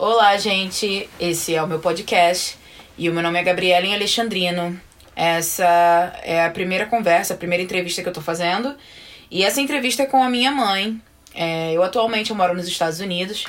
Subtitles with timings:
[0.00, 1.10] Olá, gente.
[1.18, 2.56] Esse é o meu podcast
[2.96, 4.80] e o meu nome é Gabriela Alexandrino.
[5.16, 5.64] Essa
[6.22, 8.76] é a primeira conversa, a primeira entrevista que eu tô fazendo.
[9.28, 11.02] E essa entrevista é com a minha mãe.
[11.34, 13.46] É, eu atualmente eu moro nos Estados Unidos.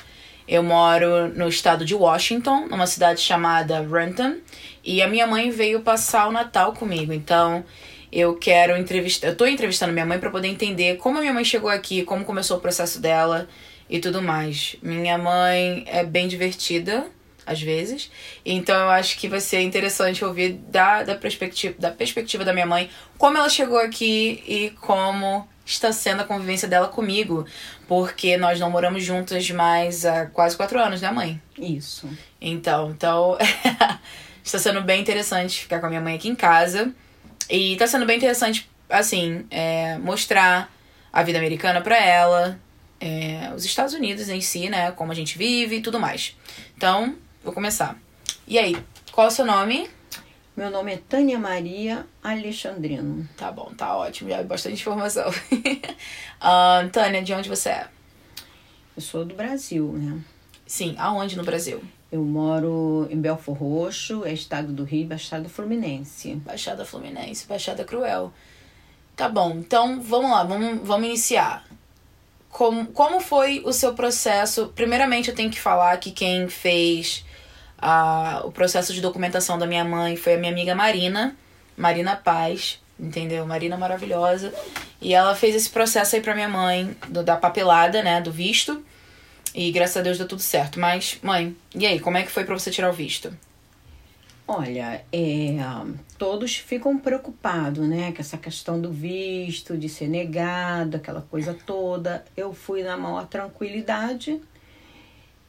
[0.47, 4.37] Eu moro no estado de Washington, numa cidade chamada Renton.
[4.83, 7.13] E a minha mãe veio passar o Natal comigo.
[7.13, 7.63] Então,
[8.11, 9.27] eu quero entrevistar.
[9.27, 12.25] Eu tô entrevistando minha mãe para poder entender como a minha mãe chegou aqui, como
[12.25, 13.47] começou o processo dela
[13.89, 14.75] e tudo mais.
[14.81, 17.07] Minha mãe é bem divertida,
[17.45, 18.11] às vezes.
[18.45, 22.65] Então eu acho que vai ser interessante ouvir da, da, perspectiva, da perspectiva da minha
[22.65, 27.45] mãe como ela chegou aqui e como está sendo a convivência dela comigo.
[27.87, 31.41] Porque nós não moramos juntas mais há quase quatro anos, né, mãe?
[31.57, 32.07] Isso.
[32.39, 33.37] Então, então
[34.43, 36.93] está sendo bem interessante ficar com a minha mãe aqui em casa.
[37.49, 40.71] E está sendo bem interessante, assim, é, mostrar
[41.11, 42.59] a vida americana para ela,
[42.99, 44.91] é, os Estados Unidos em si, né?
[44.91, 46.35] Como a gente vive e tudo mais.
[46.75, 47.97] Então, vou começar.
[48.47, 48.75] E aí,
[49.11, 49.89] qual é o seu nome?
[50.55, 53.27] Meu nome é Tânia Maria Alexandrino.
[53.37, 55.29] Tá bom, tá ótimo, já é bastante informação.
[55.29, 57.87] uh, Tânia, de onde você é?
[58.97, 60.19] Eu sou do Brasil, né?
[60.67, 61.81] Sim, aonde no Brasil?
[62.11, 66.35] Eu moro em Belfor Roxo, é estado do Rio, Baixada Fluminense.
[66.35, 68.33] Baixada Fluminense, Baixada Cruel.
[69.15, 71.68] Tá bom, então vamos lá, vamos, vamos iniciar
[72.49, 74.71] como, como foi o seu processo?
[74.75, 77.23] Primeiramente, eu tenho que falar que quem fez
[77.77, 81.35] a, o processo de documentação da minha mãe foi a minha amiga Marina,
[81.77, 83.45] Marina Paz, entendeu?
[83.45, 84.53] Marina maravilhosa.
[85.01, 88.83] E ela fez esse processo aí pra minha mãe, do, da papelada, né, do visto.
[89.53, 90.79] E graças a Deus deu tudo certo.
[90.79, 93.35] Mas, mãe, e aí, como é que foi para você tirar o visto?
[94.51, 95.57] Olha, é,
[96.17, 98.11] todos ficam preocupados, né?
[98.11, 102.25] Com essa questão do visto, de ser negado, aquela coisa toda.
[102.35, 104.41] Eu fui na maior tranquilidade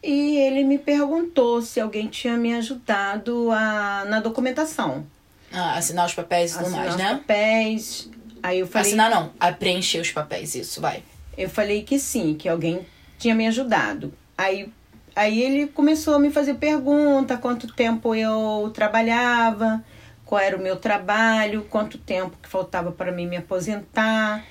[0.02, 5.06] e ele me perguntou se alguém tinha me ajudado a, na documentação.
[5.50, 7.04] Ah, assinar os papéis e tudo mais, né?
[7.04, 8.10] Assinar os papéis.
[8.42, 8.88] Aí eu falei.
[8.88, 11.02] Assinar não, a preencher os papéis, isso, vai.
[11.38, 12.84] Eu falei que sim, que alguém
[13.18, 14.12] tinha me ajudado.
[14.36, 14.70] Aí
[15.20, 19.84] Aí ele começou a me fazer pergunta, quanto tempo eu trabalhava,
[20.24, 24.42] qual era o meu trabalho, quanto tempo que faltava para mim me aposentar.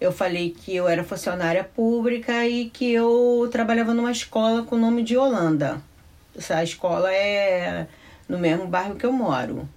[0.00, 4.78] Eu falei que eu era funcionária pública e que eu trabalhava numa escola com o
[4.78, 5.82] nome de Holanda.
[6.34, 7.86] Essa escola é
[8.26, 9.68] no mesmo bairro que eu moro.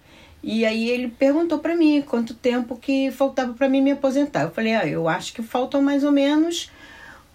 [0.42, 4.44] E aí ele perguntou para mim quanto tempo que faltava para mim me aposentar.
[4.44, 6.72] Eu falei, ah, eu acho que faltam mais ou menos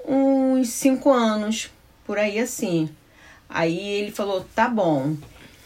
[0.03, 1.71] uns cinco anos
[2.07, 2.89] por aí assim.
[3.53, 5.17] Aí ele falou: tá bom.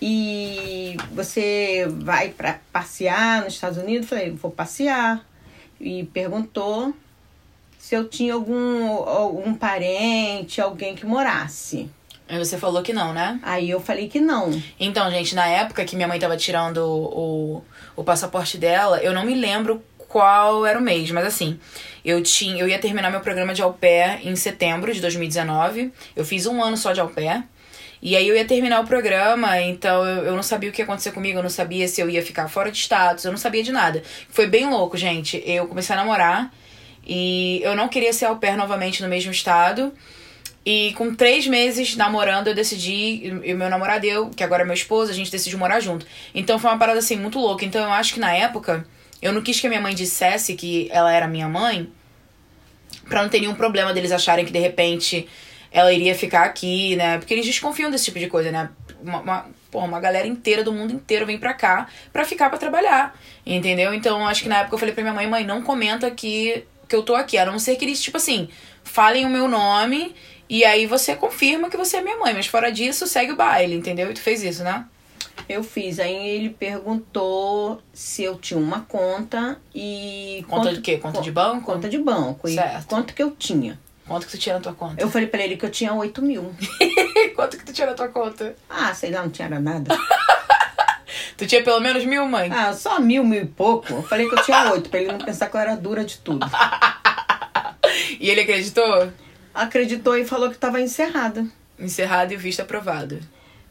[0.01, 4.11] E você vai para passear nos Estados Unidos?
[4.11, 5.25] Eu falei: vou passear.
[5.81, 6.95] E perguntou
[7.79, 11.89] se eu tinha algum, algum parente, alguém que morasse.
[12.29, 13.39] Aí você falou que não, né?
[13.43, 14.51] Aí eu falei que não.
[14.81, 17.65] Então, gente, na época que minha mãe tava tirando o, o,
[18.01, 21.61] o passaporte dela, eu não me lembro qual era o mês, mas assim,
[22.05, 25.93] eu tinha, eu ia terminar meu programa de au pair em setembro de 2019.
[26.17, 27.45] Eu fiz um ano só de au pair.
[28.03, 31.13] E aí eu ia terminar o programa, então eu, não sabia o que ia acontecer
[31.13, 33.73] comigo, eu não sabia se eu ia ficar fora de status, eu não sabia de
[33.73, 34.03] nada.
[34.29, 35.43] Foi bem louco, gente.
[35.47, 36.53] Eu comecei a namorar
[37.07, 39.93] e eu não queria ser au pair novamente no mesmo estado.
[40.65, 44.75] E com três meses namorando, eu decidi, e meu namorado eu, que agora é meu
[44.75, 46.05] esposo, a gente decidiu morar junto.
[46.35, 47.65] Então foi uma parada assim muito louca.
[47.65, 48.85] Então eu acho que na época
[49.23, 51.89] eu não quis que a minha mãe dissesse que ela era minha mãe,
[53.09, 55.29] pra não ter nenhum problema deles acharem que de repente
[55.71, 57.19] ela iria ficar aqui, né?
[57.19, 58.71] Porque eles desconfiam desse tipo de coisa, né?
[59.03, 62.59] Uma, uma, porra, uma galera inteira do mundo inteiro vem pra cá pra ficar pra
[62.59, 63.93] trabalhar, entendeu?
[63.93, 66.97] Então acho que na época eu falei pra minha mãe: mãe, não comenta que, que
[66.97, 68.49] eu tô aqui, a não ser que eles, tipo assim,
[68.83, 70.15] falem o meu nome
[70.49, 73.75] e aí você confirma que você é minha mãe, mas fora disso, segue o baile,
[73.75, 74.11] entendeu?
[74.11, 74.85] E tu fez isso, né?
[75.49, 75.99] Eu fiz.
[75.99, 80.45] Aí ele perguntou se eu tinha uma conta e.
[80.49, 80.99] Conta de quê?
[80.99, 81.73] Conta de banco?
[81.73, 82.49] Conta de banco.
[82.49, 82.83] Certo.
[82.83, 83.79] E quanto que eu tinha.
[84.07, 85.03] Quanto que tu tinha na tua conta?
[85.03, 86.55] Eu falei pra ele que eu tinha 8 mil.
[87.35, 88.55] Quanto que tu tinha na tua conta?
[88.71, 89.97] Ah, sei lá, não tinha nada.
[91.37, 92.51] tu tinha pelo menos mil, mãe?
[92.53, 93.93] Ah, só mil, mil e pouco.
[93.93, 96.19] Eu falei que eu tinha oito, pra ele não pensar que eu era dura de
[96.19, 96.47] tudo.
[98.21, 99.13] e ele acreditou?
[99.53, 101.45] Acreditou e falou que tava encerrada.
[101.79, 103.19] Encerrada e o visto aprovado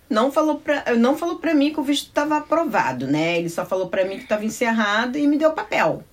[0.09, 3.39] não falou pra, não falou pra mim que o visto estava aprovado, né?
[3.39, 6.03] Ele só falou pra mim que estava encerrado e me deu papel.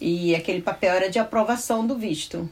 [0.00, 2.48] E aquele papel era de aprovação do visto.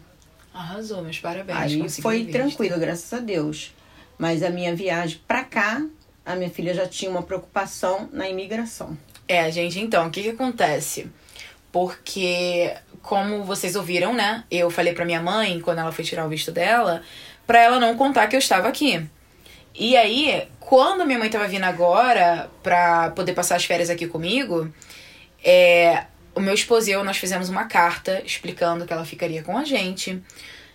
[0.56, 1.58] Arrasou, meus parabéns.
[1.58, 3.74] Aí foi tranquilo, graças a Deus.
[4.16, 5.84] Mas a minha viagem pra cá,
[6.24, 8.96] a minha filha já tinha uma preocupação na imigração.
[9.28, 11.10] É, gente, então, o que que acontece?
[11.70, 14.44] Porque, como vocês ouviram, né?
[14.50, 17.02] Eu falei pra minha mãe, quando ela foi tirar o visto dela,
[17.46, 19.06] pra ela não contar que eu estava aqui.
[19.74, 24.72] E aí, quando minha mãe tava vindo agora pra poder passar as férias aqui comigo,
[25.44, 26.04] é,
[26.36, 29.64] o meu esposo e eu, nós fizemos uma carta explicando que ela ficaria com a
[29.64, 30.22] gente,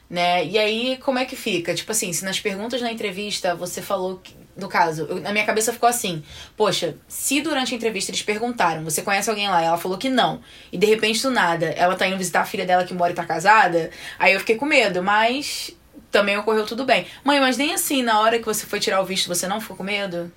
[0.10, 0.44] né?
[0.44, 1.74] E aí, como é que fica?
[1.76, 5.46] Tipo assim, se nas perguntas na entrevista você falou que, no caso, eu, na minha
[5.46, 6.24] cabeça ficou assim:
[6.58, 9.62] poxa, se durante a entrevista eles perguntaram, você conhece alguém lá?
[9.62, 10.42] E ela falou que não.
[10.72, 13.16] E de repente, do nada, ela tá indo visitar a filha dela que mora e
[13.16, 13.92] tá casada.
[14.18, 15.76] Aí eu fiquei com medo, mas
[16.10, 17.06] também ocorreu tudo bem.
[17.24, 19.78] Mãe, mas nem assim, na hora que você foi tirar o visto, você não ficou
[19.78, 20.32] com medo?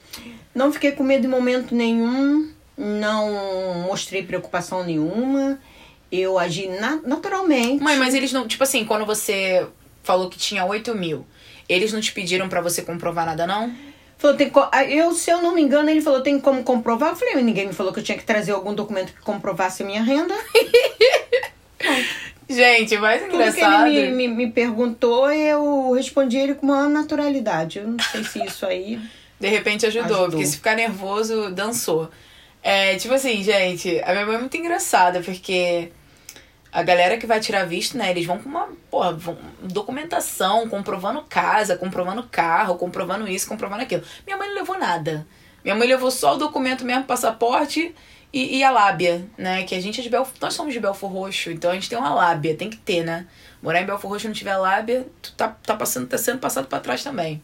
[0.55, 5.59] Não fiquei com medo em momento nenhum, não mostrei preocupação nenhuma.
[6.11, 7.83] Eu agi na naturalmente.
[7.83, 8.47] Mãe, mas eles não.
[8.47, 9.67] Tipo assim, quando você
[10.03, 11.27] falou que tinha 8 mil,
[11.69, 13.73] eles não te pediram para você comprovar nada, não?
[14.17, 17.11] Falou, tem ah, eu, se eu não me engano, ele falou, tem como comprovar?
[17.11, 19.87] Eu falei, ninguém me falou que eu tinha que trazer algum documento que comprovasse a
[19.87, 20.35] minha renda.
[22.49, 23.87] Gente, mais Tudo que engraçado.
[23.89, 27.79] ele me, me, me perguntou, eu respondi ele com uma naturalidade.
[27.79, 29.01] Eu não sei se isso aí.
[29.41, 30.31] De repente ajudou, Ajudou.
[30.31, 32.11] porque se ficar nervoso, dançou.
[32.67, 35.93] É, tipo assim, gente, a minha mãe é muito engraçada, porque
[36.73, 41.23] a galera que vai tirar visto, né, eles vão com uma, porra, vão- documentação, comprovando
[41.23, 44.03] casa, comprovando carro, comprovando isso, comprovando aquilo.
[44.27, 45.27] Minha mãe não levou nada.
[45.63, 47.95] Minha mãe levou só o documento mesmo, passaporte
[48.33, 51.11] e, e a lábia, né, que a gente é de Belfort, nós somos de Belfor
[51.13, 53.27] Roxo, então a gente tem uma lábia, tem que ter, né.
[53.63, 56.67] Morar em Belfor Roxo e não tiver lábia, tu tá, tá, passando, tá sendo passado
[56.67, 57.43] pra trás também.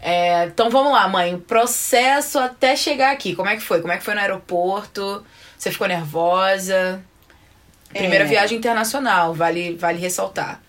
[0.00, 1.38] É, então vamos lá, mãe.
[1.38, 3.34] Processo até chegar aqui.
[3.34, 3.80] Como é que foi?
[3.80, 5.24] Como é que foi no aeroporto?
[5.56, 7.02] Você ficou nervosa?
[7.90, 8.28] Primeira É.
[8.28, 10.60] viagem internacional, vale, vale ressaltar.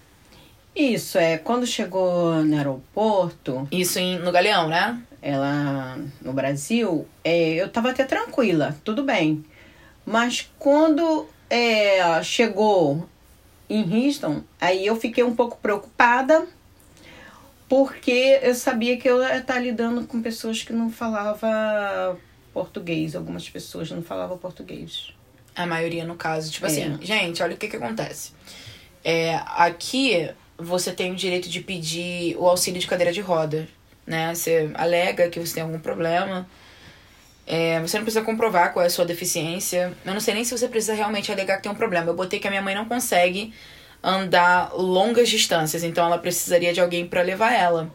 [0.76, 1.38] Isso, é.
[1.38, 5.00] Quando chegou no aeroporto, Isso em, no Galeão, né?
[5.22, 9.44] ela no Brasil, é, eu tava até tranquila, tudo bem.
[10.06, 13.06] Mas quando é, chegou
[13.70, 16.48] em Houston, aí eu fiquei um pouco preocupada,
[17.70, 22.18] porque eu sabia que eu ia estar lidando com pessoas que não falavam
[22.52, 23.16] português.
[23.16, 25.14] Algumas pessoas não falavam português.
[25.56, 26.52] A maioria, no caso.
[26.52, 26.70] Tipo É.
[26.70, 28.34] assim, gente, olha o que que acontece.
[29.04, 33.68] É, aqui, você tem o direito de pedir o auxílio de cadeira de roda,
[34.06, 34.34] né?
[34.34, 36.50] Você alega que você tem algum problema.
[37.46, 39.94] É, você não precisa comprovar qual é a sua deficiência.
[40.06, 42.08] Eu não sei nem se você precisa realmente alegar que tem um problema.
[42.08, 43.54] Eu botei que a minha mãe não consegue
[44.04, 47.92] andar longas distâncias, então ela precisaria de alguém para levar ela.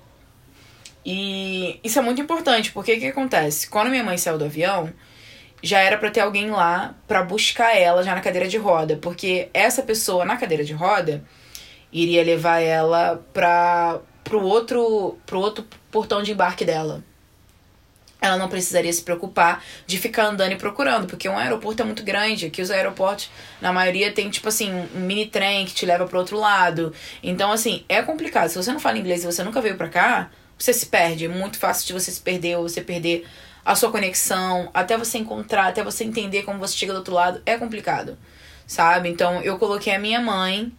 [1.05, 3.69] E isso é muito importante, porque o que acontece?
[3.69, 4.93] Quando minha mãe saiu do avião,
[5.63, 9.49] já era pra ter alguém lá pra buscar ela já na cadeira de roda, porque
[9.53, 11.25] essa pessoa na cadeira de roda
[11.93, 17.03] iria levar ela para pro outro pro outro portão de embarque dela.
[18.25, 22.03] Ela não precisaria se preocupar de ficar andando e procurando, porque um aeroporto é muito
[22.03, 22.47] grande.
[22.47, 23.31] Aqui os aeroportos,
[23.61, 26.91] na maioria, tem tipo assim, um mini trem que te leva pro outro lado.
[27.23, 28.49] Então, assim, é complicado.
[28.49, 31.27] Se você não fala inglês e você nunca veio pra cá, você se perde.
[31.27, 33.27] É muito fácil de você se perder ou você perder
[33.63, 37.43] a sua conexão, até você encontrar, até você entender como você chega do outro lado,
[37.45, 38.19] é complicado,
[38.67, 39.09] sabe?
[39.09, 40.73] Então eu coloquei a minha mãe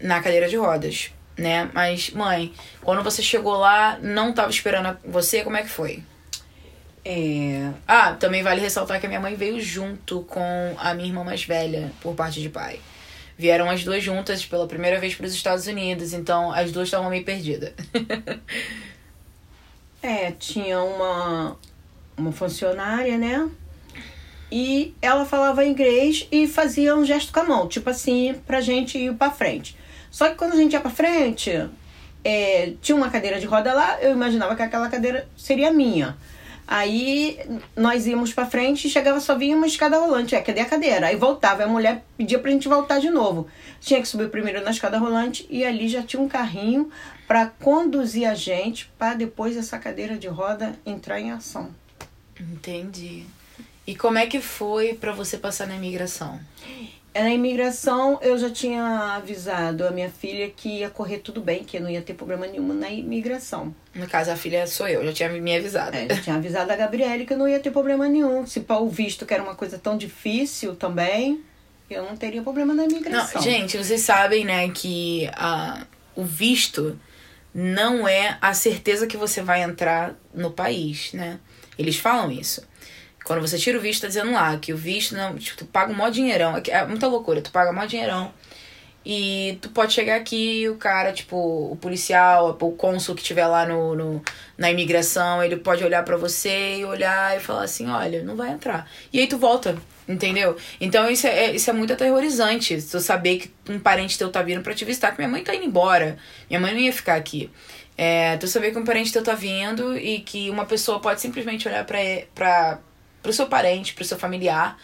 [0.00, 1.70] na cadeira de rodas, né?
[1.72, 2.52] Mas, mãe,
[2.82, 6.02] quando você chegou lá, não tava esperando você, como é que foi?
[7.04, 11.22] É, Ah, também vale ressaltar que a minha mãe veio junto com a minha irmã
[11.22, 12.80] mais velha, por parte de pai.
[13.36, 17.10] Vieram as duas juntas pela primeira vez para os Estados Unidos, então as duas estavam
[17.10, 17.72] meio perdidas.
[20.02, 21.56] É, tinha uma,
[22.14, 23.48] uma funcionária, né?
[24.52, 28.98] E ela falava inglês e fazia um gesto com a mão, tipo assim, pra gente
[28.98, 29.74] ir pra frente.
[30.10, 31.50] Só que quando a gente ia pra frente,
[32.22, 36.18] é, tinha uma cadeira de roda lá, eu imaginava que aquela cadeira seria minha.
[36.66, 37.38] Aí
[37.76, 40.34] nós íamos pra frente e chegava só vinha uma escada rolante.
[40.34, 41.08] É, cadê a cadeira?
[41.08, 43.46] Aí voltava, a mulher pedia pra gente voltar de novo.
[43.80, 46.90] Tinha que subir primeiro na escada rolante e ali já tinha um carrinho
[47.28, 51.70] para conduzir a gente para depois essa cadeira de roda entrar em ação.
[52.40, 53.26] Entendi.
[53.86, 56.40] E como é que foi para você passar na imigração?
[57.14, 58.82] Na imigração, eu já tinha
[59.14, 62.74] avisado a minha filha que ia correr tudo bem, que não ia ter problema nenhum
[62.74, 63.72] na imigração.
[63.94, 65.96] No caso, a filha sou eu, já tinha me avisado.
[65.96, 68.44] É, eu tinha avisado a Gabriele que não ia ter problema nenhum.
[68.46, 71.40] Se para o visto, que era uma coisa tão difícil também,
[71.88, 73.40] eu não teria problema na Não, imigração.
[73.40, 76.98] gente, vocês sabem, né, que a, o visto
[77.54, 81.38] não é a certeza que você vai entrar no país, né?
[81.78, 82.66] Eles falam isso.
[83.24, 85.34] Quando você tira o visto, tá dizendo lá que o visto não.
[85.36, 86.60] Tipo, tu paga um mó dinheirão.
[86.68, 88.32] É muita loucura, tu paga mó dinheirão.
[89.06, 93.46] E tu pode chegar aqui e o cara, tipo, o policial, o cônsul que tiver
[93.46, 94.22] lá no, no
[94.56, 98.50] na imigração, ele pode olhar pra você e olhar e falar assim, olha, não vai
[98.52, 98.90] entrar.
[99.12, 99.76] E aí tu volta,
[100.08, 100.56] entendeu?
[100.80, 104.62] Então isso é, isso é muito aterrorizante, tu saber que um parente teu tá vindo
[104.62, 106.16] pra te visitar, que minha mãe tá indo embora.
[106.48, 107.50] Minha mãe não ia ficar aqui.
[107.98, 111.68] É, tu saber que um parente teu tá vindo e que uma pessoa pode simplesmente
[111.68, 111.98] olhar pra,
[112.34, 112.80] pra,
[113.24, 114.78] pro seu parente, pro seu familiar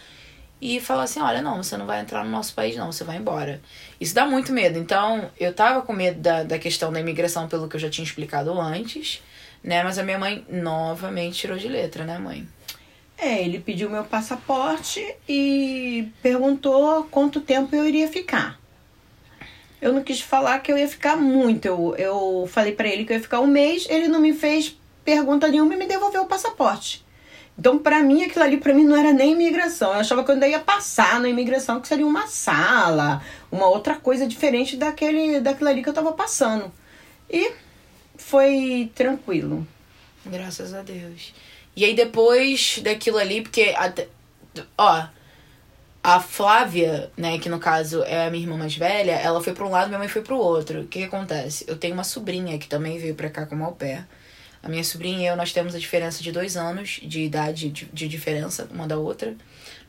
[0.59, 3.17] e falar assim: olha, não, você não vai entrar no nosso país, não, você vai
[3.17, 3.61] embora.
[3.99, 4.79] Isso dá muito medo.
[4.79, 8.03] Então, eu tava com medo da, da questão da imigração, pelo que eu já tinha
[8.03, 9.21] explicado antes,
[9.63, 9.83] né?
[9.83, 12.47] Mas a minha mãe novamente tirou de letra, né, mãe?
[13.15, 18.59] É, ele pediu meu passaporte e perguntou quanto tempo eu iria ficar.
[19.79, 21.67] Eu não quis falar que eu ia ficar muito.
[21.67, 24.75] Eu, eu falei para ele que eu ia ficar um mês, ele não me fez
[25.05, 27.03] pergunta nenhuma e me devolveu o passaporte.
[27.61, 29.93] Então, para mim, aquilo ali para mim não era nem imigração.
[29.93, 33.93] Eu achava que eu ainda ia passar na imigração, que seria uma sala, uma outra
[33.93, 36.71] coisa diferente daquele, daquilo ali que eu tava passando.
[37.29, 37.51] E
[38.17, 39.67] foi tranquilo.
[40.25, 41.35] Graças a Deus.
[41.75, 43.75] E aí depois daquilo ali, porque
[44.75, 45.05] ó,
[46.03, 49.67] a Flávia, né, que no caso é a minha irmã mais velha, ela foi para
[49.67, 50.81] um lado, minha mãe foi para o outro.
[50.81, 51.63] O que, que acontece?
[51.67, 54.07] Eu tenho uma sobrinha que também veio para cá como au pair.
[54.63, 57.85] A minha sobrinha e eu, nós temos a diferença de dois anos de idade de,
[57.85, 59.35] de diferença uma da outra.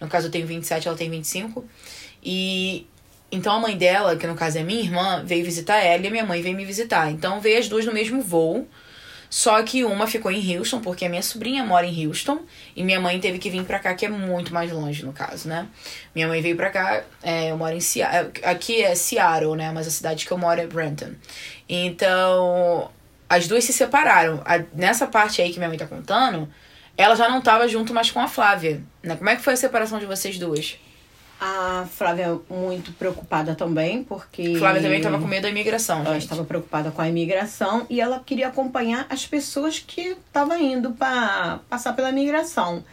[0.01, 1.65] No caso, eu tenho 27, ela tem 25.
[2.23, 2.87] E
[3.31, 6.11] então a mãe dela, que no caso é minha irmã, veio visitar ela e a
[6.11, 7.11] minha mãe veio me visitar.
[7.11, 8.69] Então veio as duas no mesmo voo.
[9.31, 12.41] Só que uma ficou em Houston, porque a minha sobrinha mora em Houston.
[12.77, 15.49] E minha mãe teve que vir pra cá, que é muito mais longe, no caso,
[15.49, 15.67] né?
[16.15, 18.31] Minha mãe veio pra cá, é, eu moro em Seattle.
[18.45, 19.73] Aqui é Seattle, né?
[19.73, 21.13] Mas a cidade que eu moro é Brenton.
[21.67, 22.91] Então,
[23.33, 24.43] as duas se separaram.
[24.45, 26.47] A, nessa parte aí que minha mãe tá contando,
[26.99, 28.83] ela já não tava junto mais com a Flávia.
[29.03, 29.17] Né?
[29.17, 30.79] Como é que foi a separação de vocês duas?
[31.41, 34.55] A Flávia muito preocupada também, porque.
[34.57, 36.05] Flávia também estava com medo da imigração.
[36.05, 40.93] Ela estava preocupada com a imigração e ela queria acompanhar as pessoas que estavam indo
[40.93, 42.85] para passar pela imigração.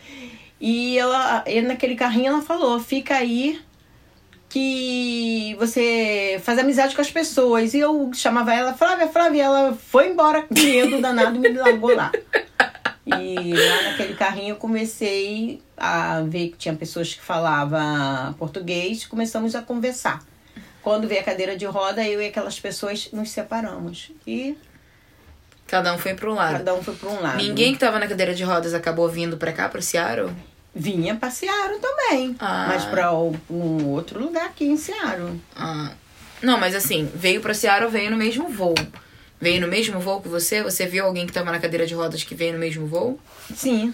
[0.60, 3.62] E ela, naquele carrinho, ela falou: fica aí
[4.50, 7.74] que você faz amizade com as pessoas.
[7.74, 11.96] E eu chamava ela, Flávia, Flávia, ela foi embora com medo danado e me largou
[11.96, 12.12] lá.
[13.06, 19.56] E lá naquele carrinho eu comecei a ver que tinha pessoas que falavam português, começamos
[19.56, 20.20] a conversar.
[20.82, 24.12] Quando veio a cadeira de roda, eu e aquelas pessoas nos separamos.
[24.26, 24.58] E
[25.68, 26.54] Cada um foi para um lado.
[26.54, 27.38] Cada um foi para um lado.
[27.38, 30.32] Ninguém que estava na cadeira de rodas acabou vindo para cá, para Seattle?
[30.74, 32.36] Vinha para Seattle também.
[32.40, 32.66] Ah.
[32.70, 35.40] Mas para um outro lugar aqui em Seattle.
[35.56, 35.92] Ah.
[36.42, 38.76] Não, mas assim, veio para Seattle, veio no mesmo voo.
[39.42, 40.62] Veio no mesmo voo que você?
[40.64, 43.20] Você viu alguém que estava na cadeira de rodas que veio no mesmo voo?
[43.56, 43.94] Sim.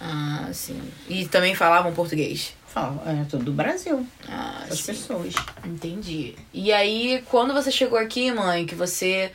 [0.00, 0.80] Ah, sim.
[1.08, 2.54] E também falavam português?
[2.66, 4.06] Falavam, era tudo do Brasil.
[4.28, 5.34] Ah, As pessoas.
[5.64, 6.36] Entendi.
[6.52, 9.32] E aí, quando você chegou aqui, mãe, que você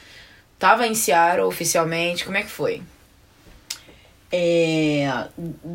[0.57, 2.81] tava em Seattle oficialmente, como é que foi?
[4.31, 5.27] É,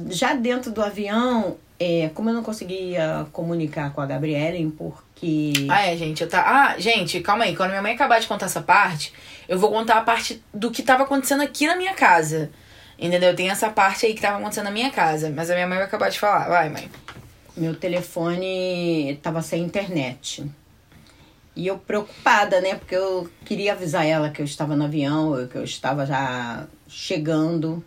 [0.08, 5.52] já dentro do avião, é, como eu não conseguia comunicar com a Gabriela, porque.
[5.68, 6.42] Ah, é, gente, eu tá.
[6.46, 7.56] Ah, gente, calma aí.
[7.56, 9.14] Quando minha mãe acabar de contar essa parte,
[9.48, 12.50] eu vou contar a parte do que tava acontecendo aqui na minha casa.
[12.98, 13.34] Entendeu?
[13.34, 15.32] Tem essa parte aí que tava acontecendo na minha casa.
[15.34, 16.48] Mas a minha mãe vai acabar de falar.
[16.48, 16.90] Vai, mãe.
[17.56, 20.44] Meu telefone tava sem internet.
[21.56, 22.74] E eu preocupada, né?
[22.74, 27.82] Porque eu queria avisar ela que eu estava no avião, que eu estava já chegando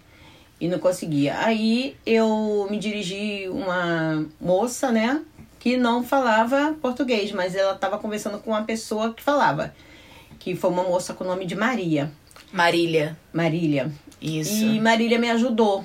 [0.63, 1.37] e não conseguia.
[1.39, 5.21] Aí eu me dirigi uma moça, né,
[5.59, 9.75] que não falava português, mas ela estava conversando com uma pessoa que falava,
[10.39, 12.09] que foi uma moça com o nome de Maria.
[12.49, 13.17] Marília.
[13.33, 13.91] Marília.
[14.21, 14.63] Isso.
[14.63, 15.83] E Marília me ajudou.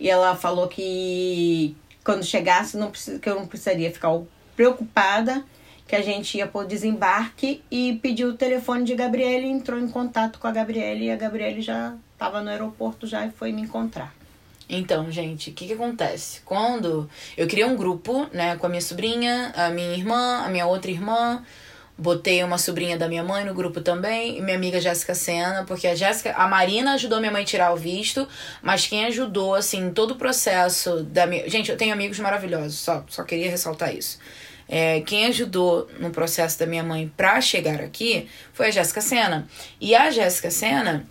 [0.00, 4.18] E ela falou que quando chegasse não precisa, que eu não precisaria ficar
[4.54, 5.44] preocupada,
[5.86, 10.38] que a gente ia por desembarque e pediu o telefone de Gabriele, entrou em contato
[10.38, 14.12] com a Gabriele e a Gabriele já estava no aeroporto já e foi me encontrar.
[14.68, 16.40] Então, gente, o que que acontece?
[16.44, 20.66] Quando eu criei um grupo, né, com a minha sobrinha, a minha irmã, a minha
[20.66, 21.44] outra irmã,
[21.96, 25.86] botei uma sobrinha da minha mãe no grupo também, e minha amiga Jéssica Sena, porque
[25.86, 28.26] a Jéssica, a Marina ajudou minha mãe a tirar o visto,
[28.60, 31.48] mas quem ajudou, assim, todo o processo da minha...
[31.48, 34.18] Gente, eu tenho amigos maravilhosos, só, só queria ressaltar isso.
[34.68, 39.46] É, quem ajudou no processo da minha mãe pra chegar aqui foi a Jéssica Sena.
[39.80, 41.06] E a Jéssica Sena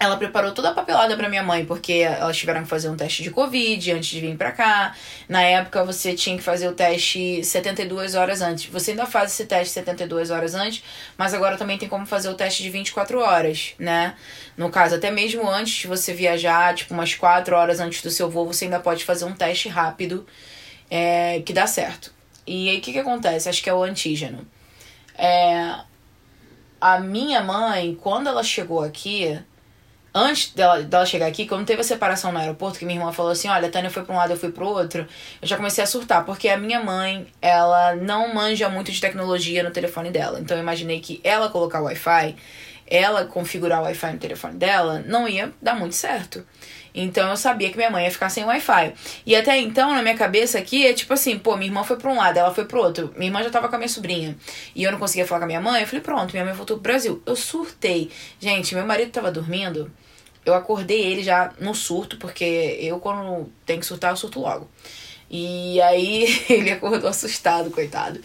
[0.00, 3.22] ela preparou toda a papelada para minha mãe, porque elas tiveram que fazer um teste
[3.22, 4.96] de Covid antes de vir para cá.
[5.28, 8.64] Na época, você tinha que fazer o teste 72 horas antes.
[8.64, 10.82] Você ainda faz esse teste 72 horas antes,
[11.18, 14.14] mas agora também tem como fazer o teste de 24 horas, né?
[14.56, 18.30] No caso, até mesmo antes de você viajar, tipo umas 4 horas antes do seu
[18.30, 20.26] voo, você ainda pode fazer um teste rápido
[20.90, 22.10] é, que dá certo.
[22.46, 23.50] E aí, o que, que acontece?
[23.50, 24.48] Acho que é o antígeno.
[25.18, 25.74] É,
[26.80, 29.38] a minha mãe, quando ela chegou aqui
[30.14, 33.32] antes dela, dela chegar aqui, quando teve a separação no aeroporto, que minha irmã falou
[33.32, 35.06] assim, olha, a Tânia foi pra um lado, eu fui pro outro,
[35.40, 39.62] eu já comecei a surtar, porque a minha mãe, ela não manja muito de tecnologia
[39.62, 40.40] no telefone dela.
[40.40, 42.36] Então eu imaginei que ela colocar o Wi-Fi
[42.90, 46.44] ela configurar o Wi-Fi no telefone dela, não ia dar muito certo.
[46.94, 48.94] Então eu sabia que minha mãe ia ficar sem Wi-Fi.
[49.24, 52.10] E até então, na minha cabeça aqui, é tipo assim, pô, minha irmã foi pra
[52.10, 53.12] um lado, ela foi pro outro.
[53.16, 54.36] Minha irmã já tava com a minha sobrinha.
[54.74, 55.82] E eu não conseguia falar com a minha mãe.
[55.82, 57.22] Eu falei, pronto, minha mãe voltou pro Brasil.
[57.24, 58.10] Eu surtei.
[58.38, 59.90] Gente, meu marido tava dormindo.
[60.44, 64.68] Eu acordei ele já no surto, porque eu, quando tem que surtar, eu surto logo.
[65.30, 68.20] E aí ele acordou assustado, coitado.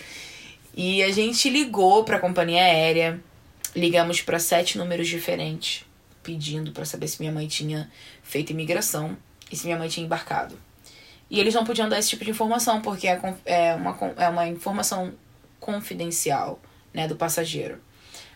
[0.76, 3.20] E a gente ligou pra companhia aérea.
[3.76, 5.85] Ligamos para sete números diferentes,
[6.26, 7.90] pedindo para saber se minha mãe tinha
[8.24, 9.16] feito imigração
[9.52, 10.60] e se minha mãe tinha embarcado.
[11.30, 14.48] E eles não podiam dar esse tipo de informação, porque é, é, uma, é uma
[14.48, 15.14] informação
[15.60, 16.60] confidencial,
[16.94, 17.80] né, do passageiro.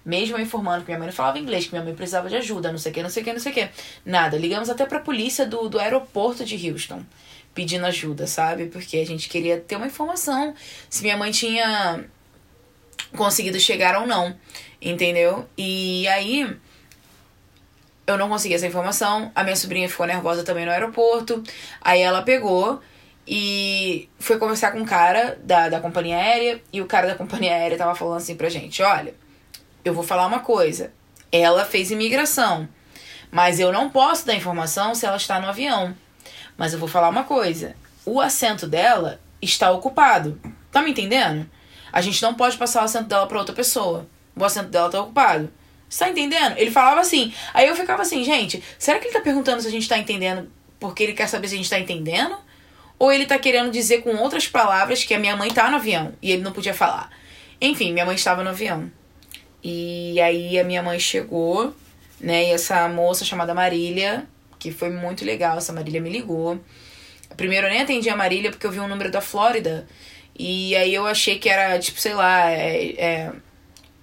[0.05, 2.71] Mesmo eu informando que minha mãe não falava inglês, que minha mãe precisava de ajuda,
[2.71, 3.69] não sei o que, não sei o que, não sei o que.
[4.05, 4.37] Nada.
[4.37, 7.03] Ligamos até pra polícia do, do aeroporto de Houston,
[7.53, 8.67] pedindo ajuda, sabe?
[8.67, 10.53] Porque a gente queria ter uma informação
[10.89, 12.05] se minha mãe tinha
[13.15, 14.35] conseguido chegar ou não
[14.81, 15.47] entendeu?
[15.57, 16.55] E aí
[18.11, 19.31] eu não consegui essa informação.
[19.35, 21.43] A minha sobrinha ficou nervosa também no aeroporto.
[21.81, 22.81] Aí ela pegou
[23.27, 26.61] e foi conversar com o cara da, da companhia aérea.
[26.71, 29.13] E o cara da companhia aérea tava falando assim pra gente: olha,
[29.83, 30.91] eu vou falar uma coisa.
[31.31, 32.67] Ela fez imigração.
[33.31, 35.95] Mas eu não posso dar informação se ela está no avião.
[36.57, 37.75] Mas eu vou falar uma coisa:
[38.05, 40.39] o assento dela está ocupado.
[40.71, 41.49] Tá me entendendo?
[41.91, 44.07] A gente não pode passar o assento dela para outra pessoa
[44.39, 45.51] o assento dela tá ocupado.
[45.89, 46.55] Você tá entendendo?
[46.57, 47.33] Ele falava assim.
[47.53, 50.49] Aí eu ficava assim, gente, será que ele tá perguntando se a gente tá entendendo
[50.79, 52.37] porque ele quer saber se a gente tá entendendo?
[52.97, 56.13] Ou ele tá querendo dizer com outras palavras que a minha mãe tá no avião
[56.21, 57.09] e ele não podia falar?
[57.59, 58.91] Enfim, minha mãe estava no avião.
[59.63, 61.73] E aí a minha mãe chegou,
[62.19, 62.45] né?
[62.45, 64.25] E essa moça chamada Marília,
[64.57, 66.59] que foi muito legal, essa Marília me ligou.
[67.35, 69.87] Primeiro eu nem atendi a Marília porque eu vi um número da Flórida.
[70.37, 73.31] E aí eu achei que era, tipo, sei lá, é, é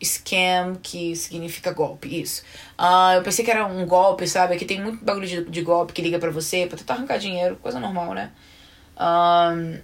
[0.03, 2.43] scam, que significa golpe, isso.
[2.79, 4.55] Uh, eu pensei que era um golpe, sabe?
[4.55, 7.57] Aqui tem muito bagulho de, de golpe que liga para você pra tentar arrancar dinheiro,
[7.57, 8.31] coisa normal, né?
[8.99, 9.79] Um,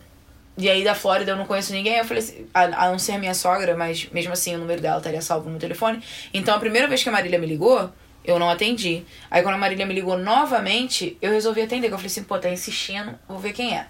[0.56, 3.12] e aí da Flórida eu não conheço ninguém, eu falei assim, a, a não ser
[3.12, 6.02] a minha sogra, mas mesmo assim o número dela estaria salvo no meu telefone.
[6.32, 7.90] Então a primeira vez que a Marília me ligou,
[8.24, 9.02] eu não atendi.
[9.30, 11.86] Aí quando a Marília me ligou novamente, eu resolvi atender.
[11.86, 13.86] Eu falei assim, pô, tá insistindo, vou ver quem é.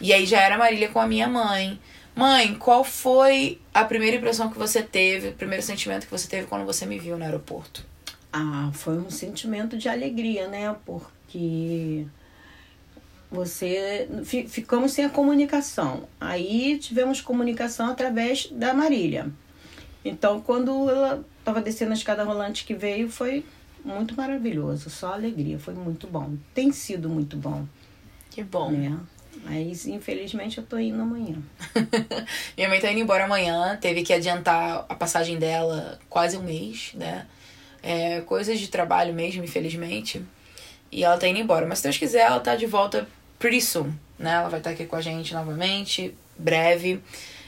[0.00, 1.78] E aí já era a Marília com a minha mãe.
[2.14, 6.46] Mãe, qual foi a primeira impressão que você teve, o primeiro sentimento que você teve
[6.46, 7.84] quando você me viu no aeroporto?
[8.32, 10.74] Ah, foi um sentimento de alegria, né?
[10.84, 12.06] Porque
[13.30, 14.08] você
[14.48, 16.08] ficamos sem a comunicação.
[16.20, 19.30] Aí tivemos comunicação através da Marília.
[20.04, 23.44] Então, quando ela estava descendo a escada rolante que veio, foi
[23.84, 26.34] muito maravilhoso, só alegria, foi muito bom.
[26.54, 27.66] Tem sido muito bom.
[28.30, 28.70] Que bom.
[28.70, 28.98] Né?
[29.44, 31.36] Mas infelizmente eu tô indo amanhã.
[32.56, 36.92] Minha mãe tá indo embora amanhã, teve que adiantar a passagem dela quase um mês,
[36.94, 37.26] né?
[37.82, 40.24] É, coisas de trabalho mesmo, infelizmente.
[40.90, 41.66] E ela tá indo embora.
[41.66, 43.06] Mas se Deus quiser, ela tá de volta
[43.38, 44.32] pretty soon, né?
[44.32, 47.02] Ela vai estar tá aqui com a gente novamente, breve.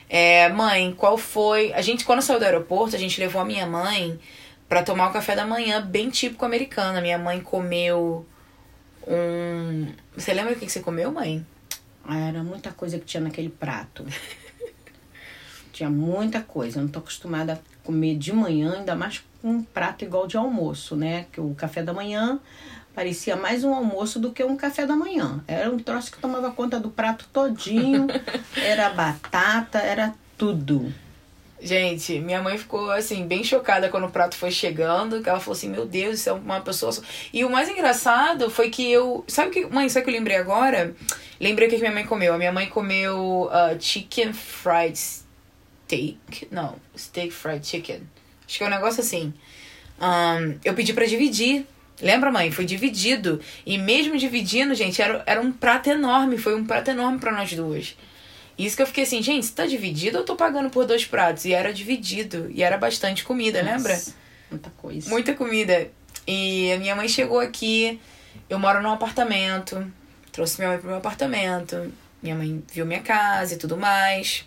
[0.09, 1.73] É, mãe, qual foi.
[1.73, 4.21] A gente, quando saiu do aeroporto, a gente levou a minha mãe
[4.69, 6.99] para tomar o café da manhã, bem típico americano.
[6.99, 8.27] A minha mãe comeu
[9.07, 9.87] um.
[10.15, 11.45] Você lembra o que você comeu, mãe?
[12.09, 14.05] Era muita coisa que tinha naquele prato.
[15.73, 16.79] tinha muita coisa.
[16.79, 20.37] Eu não tô acostumada a comer de manhã, ainda mais com um prato igual de
[20.37, 21.27] almoço, né?
[21.33, 22.41] Que o café da manhã
[22.95, 25.45] parecia mais um almoço do que um café da manhã.
[25.47, 28.07] Era um troço que tomava conta do prato todinho.
[28.57, 30.93] era batata, era tudo.
[31.61, 35.23] Gente, minha mãe ficou assim, bem chocada quando o prato foi chegando.
[35.23, 36.93] Que ela falou assim: Meu Deus, isso é uma pessoa.
[37.33, 39.25] E o mais engraçado foi que eu.
[39.27, 39.67] Sabe que.
[39.67, 40.95] Mãe, sabe que eu lembrei agora?
[41.41, 42.35] Lembrei o que minha mãe comeu.
[42.35, 46.49] A minha mãe comeu uh, chicken fried steak.
[46.51, 48.03] Não, steak fried chicken.
[48.47, 49.33] Acho que é um negócio assim.
[50.01, 51.67] Um, eu pedi para dividir.
[52.01, 52.51] Lembra, mãe?
[52.51, 53.41] Foi dividido.
[53.65, 56.37] E mesmo dividindo, gente, era, era um prato enorme.
[56.37, 57.97] Foi um prato enorme para nós duas.
[58.59, 61.45] Isso que eu fiquei assim, gente, tá dividido ou eu tô pagando por dois pratos?
[61.45, 62.51] E era dividido.
[62.51, 64.03] E era bastante comida, Nossa, lembra?
[64.51, 65.11] Muita coisa.
[65.11, 65.91] Muita comida.
[66.27, 68.01] E a minha mãe chegou aqui.
[68.49, 69.93] Eu moro num apartamento.
[70.33, 71.93] Trouxe minha mãe pro meu apartamento.
[72.23, 74.45] Minha mãe viu minha casa e tudo mais.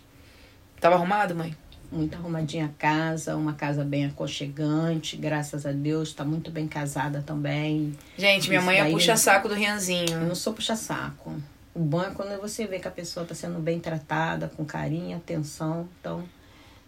[0.79, 1.55] Tava arrumado, mãe?
[1.91, 7.23] Muito arrumadinha a casa, uma casa bem aconchegante, graças a Deus, tá muito bem casada
[7.25, 7.97] também.
[8.15, 10.11] Gente, minha Isso mãe é puxa-saco do Rianzinho.
[10.11, 11.35] Eu não sou puxa-saco.
[11.79, 15.15] O bom é quando você vê que a pessoa está sendo bem tratada, com carinho,
[15.15, 15.87] atenção.
[15.97, 16.27] Então,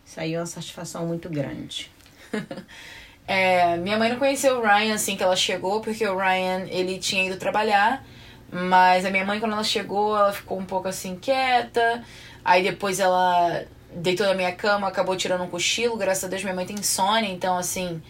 [0.06, 1.89] isso aí é uma satisfação muito grande.
[3.25, 6.99] é, minha mãe não conheceu o Ryan assim que ela chegou, porque o Ryan ele
[6.99, 8.06] tinha ido trabalhar.
[8.51, 12.04] Mas a minha mãe, quando ela chegou, ela ficou um pouco assim quieta.
[12.43, 13.63] Aí depois ela
[13.95, 15.95] deitou na minha cama, acabou tirando um cochilo.
[15.95, 18.01] Graças a Deus, minha mãe tem insônia, então assim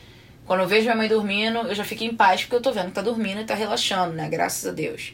[0.48, 2.88] Quando eu vejo minha mãe dormindo, eu já fico em paz porque eu tô vendo
[2.88, 4.28] que tá dormindo e tá relaxando, né?
[4.28, 5.14] Graças a Deus.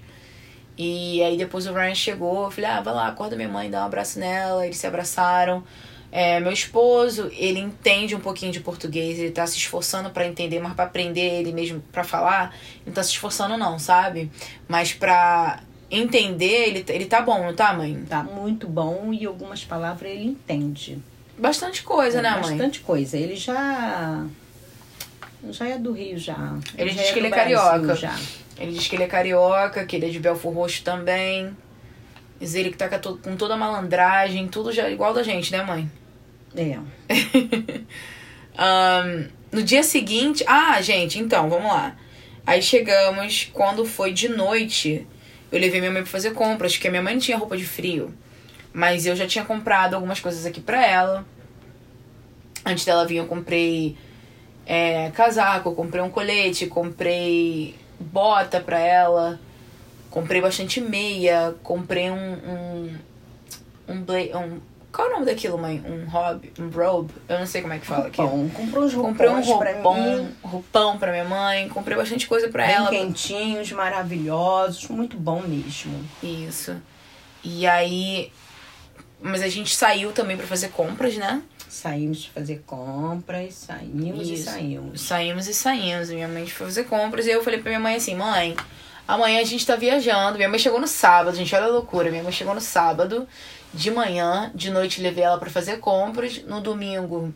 [0.78, 3.82] E aí depois o Ryan chegou, eu falei, ah, vai lá, acorda minha mãe, dá
[3.82, 4.66] um abraço nela.
[4.66, 5.64] Eles se abraçaram.
[6.12, 10.60] É, meu esposo, ele entende um pouquinho de português, ele tá se esforçando para entender,
[10.60, 14.32] mas para aprender ele mesmo para falar, não tá se esforçando não, sabe?
[14.70, 15.60] Mas pra
[15.92, 18.06] entender, ele, ele tá bom, não tá, mãe?
[18.08, 20.98] Tá muito bom e algumas palavras ele entende.
[21.38, 22.42] Bastante coisa, É, né, mãe?
[22.42, 23.18] Bastante coisa.
[23.18, 24.26] Ele já.
[25.52, 26.58] Já é do Rio já.
[26.78, 27.96] Ele já diz que do ele é Brasil carioca.
[27.96, 28.16] Já.
[28.58, 31.56] Ele diz que ele é carioca, que ele é de Belfor Roxo também.
[32.40, 35.52] Diz ele que tá com to- com toda a malandragem, tudo já igual da gente,
[35.52, 35.90] né, mãe?
[36.56, 36.78] É.
[38.58, 40.44] Ahn, no dia seguinte.
[40.48, 41.96] Ah, gente, então, vamos lá.
[42.46, 45.06] Aí chegamos, quando foi de noite,
[45.52, 48.14] eu levei minha mãe pra fazer compras, porque minha mãe não tinha roupa de frio.
[48.74, 51.26] Mas eu já tinha comprado algumas coisas aqui pra ela.
[52.66, 53.98] Antes dela vir, eu comprei
[54.68, 59.40] é, casaco, comprei um colete, comprei bota pra ela,
[60.12, 62.16] comprei bastante meia, comprei um.
[62.34, 62.96] um,
[63.88, 64.60] um, bla- um
[64.92, 65.84] qual é o nome daquilo, mãe?
[65.86, 66.52] Um hobby?
[66.60, 67.14] Um robe?
[67.30, 68.18] Eu não sei como é que fala aqui.
[68.18, 72.48] Bom, comprou uns Comprei um roupões pra roupão, roupão pra minha mãe, comprei bastante coisa
[72.50, 72.90] pra Bem ela.
[72.90, 76.04] quentinhos, maravilhosos, muito bom mesmo.
[76.24, 76.76] Isso.
[77.44, 78.32] E aí.
[79.22, 81.42] Mas a gente saiu também pra fazer compras, né?
[81.70, 84.46] Saímos de fazer compras, saímos e Isso.
[84.46, 85.02] saímos.
[85.02, 86.10] Saímos e saímos.
[86.10, 87.26] Minha mãe foi fazer compras.
[87.26, 88.56] E eu falei pra minha mãe assim: mãe,
[89.08, 90.38] amanhã a gente tá viajando.
[90.38, 92.10] Minha mãe chegou no sábado, gente, olha a loucura.
[92.10, 93.28] Minha mãe chegou no sábado,
[93.74, 96.42] de manhã, de noite levei ela pra fazer compras.
[96.44, 97.34] No domingo.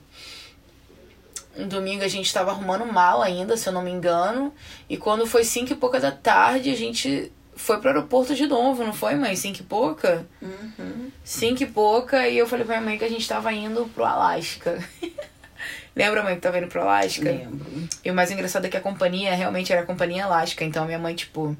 [1.55, 4.53] No domingo a gente tava arrumando mala ainda, se eu não me engano.
[4.89, 8.83] E quando foi cinco e pouca da tarde, a gente foi pro aeroporto de novo,
[8.83, 9.35] não foi, mãe?
[9.35, 10.25] Cinco e pouca?
[10.41, 11.11] Uhum.
[11.23, 14.03] Cinco e pouca, e eu falei pra minha mãe que a gente tava indo pro
[14.03, 14.83] Alasca.
[15.95, 17.23] Lembra, mãe, que tava indo pro Alasca?
[17.23, 17.87] Lembro.
[18.03, 20.97] E o mais engraçado é que a companhia realmente era a companhia Alasca, então minha
[20.97, 21.55] mãe, tipo,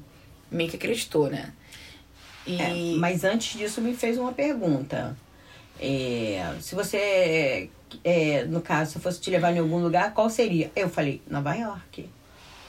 [0.50, 1.52] meio que acreditou, né?
[2.44, 2.60] E.
[2.60, 5.16] É, mas antes disso me fez uma pergunta.
[5.78, 7.70] É, se você,
[8.02, 10.70] é, no caso, se eu fosse te levar em algum lugar, qual seria?
[10.74, 12.10] Eu falei, Nova York.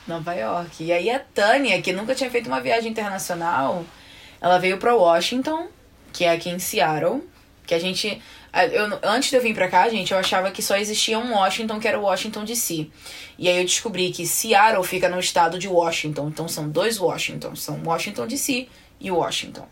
[0.08, 0.84] Nova York.
[0.84, 3.86] E aí a Tânia, que nunca tinha feito uma viagem internacional,
[4.42, 5.68] ela veio pra Washington,
[6.12, 7.24] que é aqui em Seattle,
[7.66, 8.22] que a gente
[8.72, 11.80] eu, antes de eu vir pra cá, gente, eu achava que só existia um Washington,
[11.80, 12.88] que era o Washington DC.
[13.40, 16.28] E aí eu descobri que Seattle fica no estado de Washington.
[16.30, 17.64] Então são dois Washingtons.
[17.64, 18.68] São Washington DC
[19.00, 19.68] e Washington.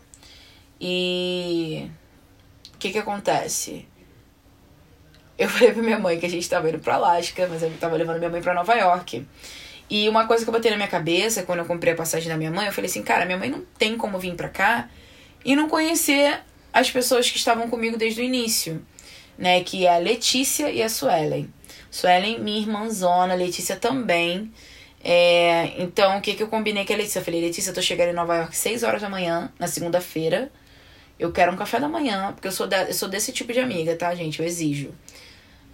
[0.80, 1.88] E
[2.74, 3.86] o que que acontece?
[5.38, 7.96] Eu falei pra minha mãe que a gente tava indo pra Alasca, mas eu tava
[7.96, 9.24] levando minha mãe pra Nova York.
[9.94, 12.34] E uma coisa que eu botei na minha cabeça quando eu comprei a passagem da
[12.34, 14.88] minha mãe, eu falei assim, cara, minha mãe não tem como vir pra cá
[15.44, 16.40] e não conhecer
[16.72, 18.82] as pessoas que estavam comigo desde o início,
[19.36, 19.62] né?
[19.62, 21.46] Que é a Letícia e a Suelen.
[21.90, 24.50] Suelen, minha irmãzona, Letícia também.
[25.04, 27.18] É, então, o que, que eu combinei com a Letícia?
[27.18, 30.50] Eu falei, Letícia, eu tô chegando em Nova York 6 horas da manhã, na segunda-feira.
[31.18, 33.94] Eu quero um café da manhã, porque eu sou, eu sou desse tipo de amiga,
[33.94, 34.40] tá, gente?
[34.40, 34.94] Eu exijo.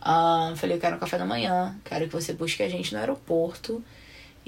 [0.02, 2.98] Ah, falei, eu quero um café da manhã, quero que você busque a gente no
[2.98, 3.80] aeroporto.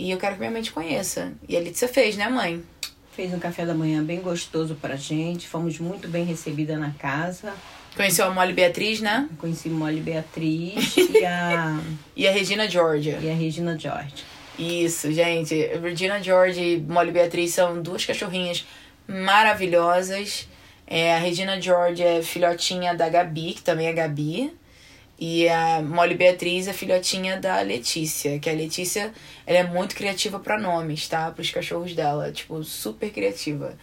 [0.01, 1.31] E eu quero que minha mãe te conheça.
[1.47, 2.65] E a Letícia fez, né, mãe?
[3.13, 5.47] Fez um café da manhã bem gostoso pra gente.
[5.47, 7.53] Fomos muito bem recebidas na casa.
[7.95, 9.29] Conheceu a Molly Beatriz, né?
[9.37, 11.79] Conheci Molly Beatriz e a,
[12.17, 13.19] E a Regina Georgia.
[13.21, 14.25] e a Regina George.
[14.59, 15.55] Isso, gente.
[15.83, 18.65] Regina George e Molly Beatriz são duas cachorrinhas
[19.07, 20.49] maravilhosas.
[20.87, 24.51] É, a Regina George é filhotinha da Gabi, que também é Gabi.
[25.23, 29.13] E a Molly Beatriz é filhotinha da Letícia, que a Letícia
[29.47, 31.31] ela é muito criativa pra nomes, tá?
[31.31, 33.77] Para os cachorros dela, tipo, super criativa.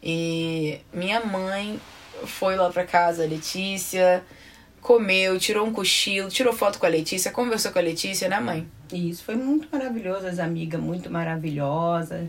[0.00, 1.80] E minha mãe
[2.24, 4.22] foi lá pra casa, a Letícia,
[4.80, 8.68] comeu, tirou um cochilo, tirou foto com a Letícia, conversou com a Letícia, né, mãe?
[8.92, 12.28] Isso foi muito maravilhoso, as amigas muito maravilhosas.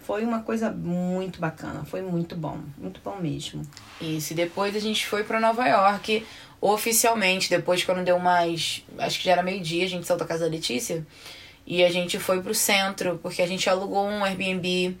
[0.00, 3.60] Foi uma coisa muito bacana, foi muito bom, muito bom mesmo.
[4.00, 6.26] Isso, e depois a gente foi pra Nova York
[6.60, 7.50] oficialmente.
[7.50, 8.84] Depois, quando deu mais.
[8.98, 11.06] Acho que já era meio-dia, a gente saiu da casa da Letícia.
[11.66, 14.96] E a gente foi pro centro, porque a gente alugou um Airbnb,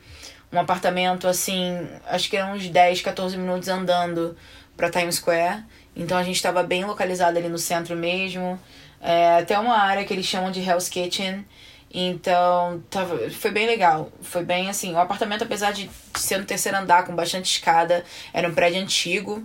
[0.52, 4.36] um apartamento assim, acho que eram uns 10, 14 minutos andando
[4.76, 5.64] pra Times Square.
[5.96, 8.60] Então a gente tava bem localizado ali no centro mesmo.
[9.00, 11.44] É, até uma área que eles chamam de Hell's Kitchen.
[11.92, 14.12] Então, tava, foi bem legal.
[14.20, 14.92] Foi bem assim.
[14.92, 19.42] O apartamento, apesar de ser no terceiro andar, com bastante escada, era um prédio antigo.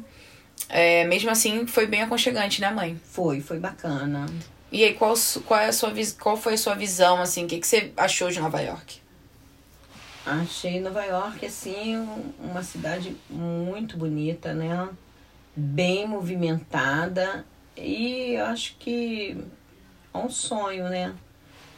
[0.69, 2.99] É, mesmo assim, foi bem aconchegante, né, mãe?
[3.11, 4.25] Foi, foi bacana.
[4.71, 5.13] E aí, qual,
[5.45, 7.45] qual, é a sua, vis- qual foi a sua visão, assim?
[7.45, 9.01] O que, que você achou de Nova York?
[10.25, 14.89] Achei Nova York, assim, um- uma cidade muito bonita, né?
[15.55, 17.45] Bem movimentada.
[17.77, 19.37] E acho que
[20.13, 21.13] é um sonho, né?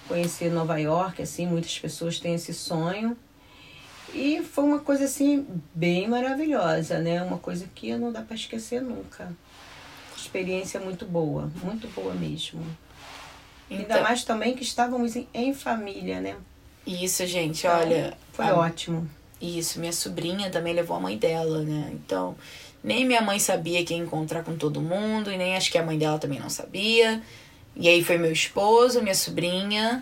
[0.08, 3.18] conhecer Nova York, assim, muitas pessoas têm esse sonho.
[4.16, 7.22] E foi uma coisa assim bem maravilhosa, né?
[7.22, 9.30] Uma coisa que não dá para esquecer nunca.
[10.16, 12.66] Experiência muito boa, muito boa mesmo.
[13.70, 16.38] Então, Ainda mais também que estávamos em, em família, né?
[16.88, 18.18] Isso, gente, então, olha.
[18.32, 18.56] Foi a...
[18.56, 19.10] ótimo.
[19.42, 21.92] Isso, minha sobrinha também levou a mãe dela, né?
[21.92, 22.38] Então,
[22.82, 25.84] nem minha mãe sabia que ia encontrar com todo mundo, e nem acho que a
[25.84, 27.22] mãe dela também não sabia.
[27.76, 30.02] E aí foi meu esposo, minha sobrinha,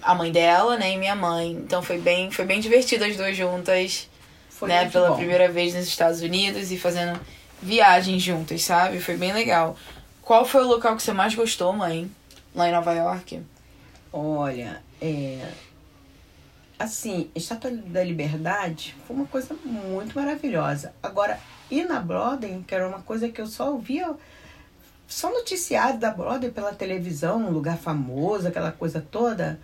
[0.00, 1.52] a mãe dela, né, e minha mãe.
[1.52, 4.08] Então foi bem, foi bem divertido as duas juntas,
[4.48, 5.16] foi né, pela bom.
[5.16, 7.20] primeira vez nos Estados Unidos e fazendo
[7.60, 9.00] viagens juntas, sabe?
[9.00, 9.76] Foi bem legal.
[10.22, 12.10] Qual foi o local que você mais gostou, mãe?
[12.54, 13.42] Lá em Nova York?
[14.12, 15.48] Olha, é
[16.82, 20.92] assim, Estátua da Liberdade foi uma coisa muito maravilhosa.
[21.02, 21.38] Agora,
[21.70, 24.14] ir na Broadway, que era uma coisa que eu só ouvia
[25.06, 29.60] só noticiado da Broadway pela televisão, um lugar famoso, aquela coisa toda.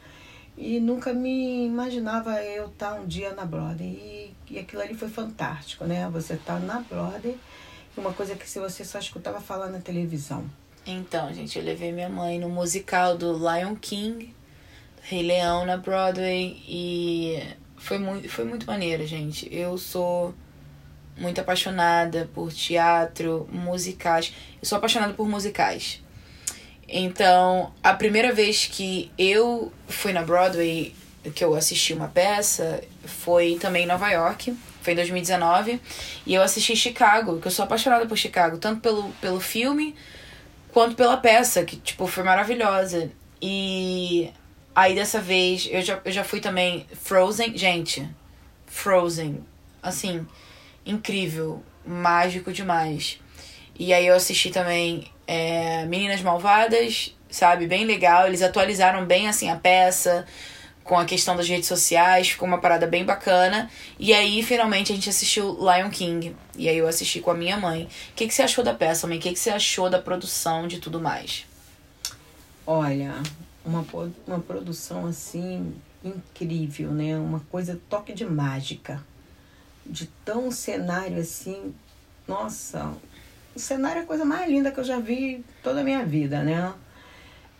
[0.61, 3.88] E nunca me imaginava eu estar um dia na Broadway.
[3.88, 6.09] E, e aquilo ali foi fantástico, né?
[6.12, 7.38] Você tá na Broadway,
[7.97, 10.44] uma coisa que se você só escutava falar na televisão.
[10.85, 14.35] Então, gente, eu levei minha mãe no musical do Lion King,
[15.03, 17.40] Rei Leão na Broadway e
[17.77, 19.49] foi muito, foi muito maneiro, gente.
[19.55, 20.35] Eu sou
[21.16, 24.35] muito apaixonada por teatro, musicais.
[24.61, 26.03] Eu sou apaixonada por musicais.
[26.88, 30.94] Então, a primeira vez que eu fui na Broadway,
[31.35, 34.57] que eu assisti uma peça, foi também em Nova York.
[34.81, 35.81] Foi em 2019.
[36.24, 39.94] E eu assisti Chicago, que eu sou apaixonada por Chicago, tanto pelo, pelo filme
[40.72, 43.11] quanto pela peça, que, tipo, foi maravilhosa.
[43.40, 44.31] E
[44.74, 47.57] aí dessa vez eu já, eu já fui também Frozen.
[47.57, 48.09] Gente,
[48.66, 49.44] Frozen.
[49.83, 50.27] Assim,
[50.87, 53.20] incrível, mágico demais.
[53.79, 57.67] E aí eu assisti também é, Meninas Malvadas, sabe?
[57.67, 58.27] Bem legal.
[58.27, 60.27] Eles atualizaram bem assim a peça
[60.83, 63.71] com a questão das redes sociais, ficou uma parada bem bacana.
[63.99, 66.35] E aí, finalmente, a gente assistiu Lion King.
[66.57, 67.85] E aí eu assisti com a minha mãe.
[67.85, 69.19] O que, que você achou da peça, mãe?
[69.19, 71.45] O que, que você achou da produção, de tudo mais?
[72.67, 73.12] Olha,
[73.62, 73.85] uma,
[74.27, 77.19] uma produção assim incrível, né?
[77.19, 79.05] Uma coisa toque de mágica
[79.85, 81.75] de tão cenário assim.
[82.27, 82.95] Nossa,
[83.55, 86.43] o cenário é a coisa mais linda que eu já vi toda a minha vida,
[86.43, 86.73] né?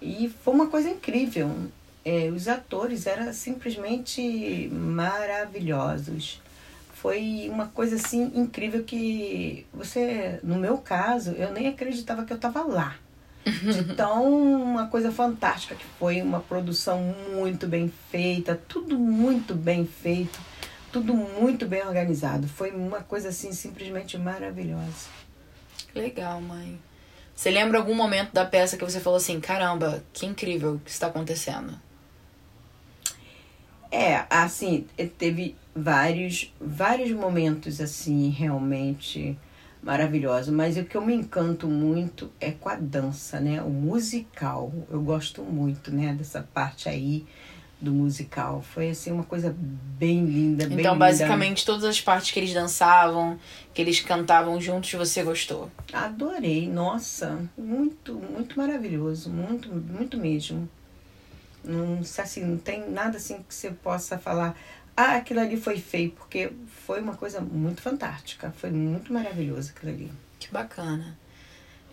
[0.01, 1.51] E foi uma coisa incrível.
[2.05, 6.41] É, os atores eram simplesmente maravilhosos.
[6.95, 12.37] Foi uma coisa assim incrível que você, no meu caso, eu nem acreditava que eu
[12.37, 12.97] estava lá.
[13.45, 19.87] De tão uma coisa fantástica que foi, uma produção muito bem feita, tudo muito bem
[19.87, 20.39] feito
[20.93, 22.49] tudo muito bem organizado.
[22.49, 25.09] Foi uma coisa assim simplesmente maravilhosa.
[25.99, 26.79] Legal, mãe.
[27.35, 31.09] Você lembra algum momento da peça que você falou assim, caramba, que incrível que está
[31.09, 31.75] acontecendo?
[33.91, 34.87] É, assim,
[35.19, 39.37] teve vários, vários momentos assim realmente
[39.83, 43.61] maravilhosos, mas o que eu me encanto muito é com a dança, né?
[43.61, 44.73] O musical.
[44.89, 47.27] Eu gosto muito, né, dessa parte aí
[47.81, 48.63] do musical.
[48.63, 53.39] Foi assim uma coisa bem linda, bem Então, basicamente todas as partes que eles dançavam,
[53.73, 55.71] que eles cantavam juntos, você gostou?
[55.93, 56.69] Adorei.
[56.69, 60.69] Nossa, muito, muito maravilhoso, muito, muito mesmo.
[61.65, 64.57] Não, assim, não tem nada assim que você possa falar,
[64.97, 66.51] ah, aquilo ali foi feio, porque
[66.87, 70.13] foi uma coisa muito fantástica, foi muito maravilhoso aquilo ali.
[70.41, 71.17] Que bacana.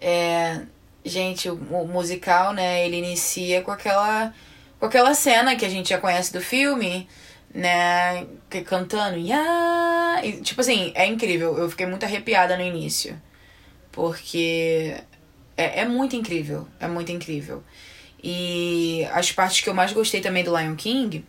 [0.01, 0.61] É,
[1.03, 4.33] gente, o, o musical, né, ele inicia com aquela
[4.79, 7.07] com aquela cena que a gente já conhece do filme,
[7.53, 8.27] né?
[8.65, 10.25] Cantando, yeah!
[10.25, 11.57] E, tipo assim, é incrível.
[11.57, 13.19] Eu fiquei muito arrepiada no início.
[13.91, 14.95] Porque
[15.55, 16.67] é, é muito incrível.
[16.79, 17.63] É muito incrível.
[18.21, 21.25] E as partes que eu mais gostei também do Lion King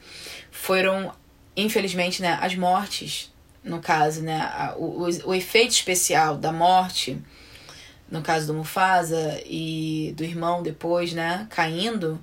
[0.51, 1.13] foram,
[1.57, 3.33] infelizmente, né, as mortes,
[3.63, 4.73] no caso, né?
[4.77, 7.21] O, o, o efeito especial da morte,
[8.11, 12.19] no caso do Mufasa e do irmão depois, né, caindo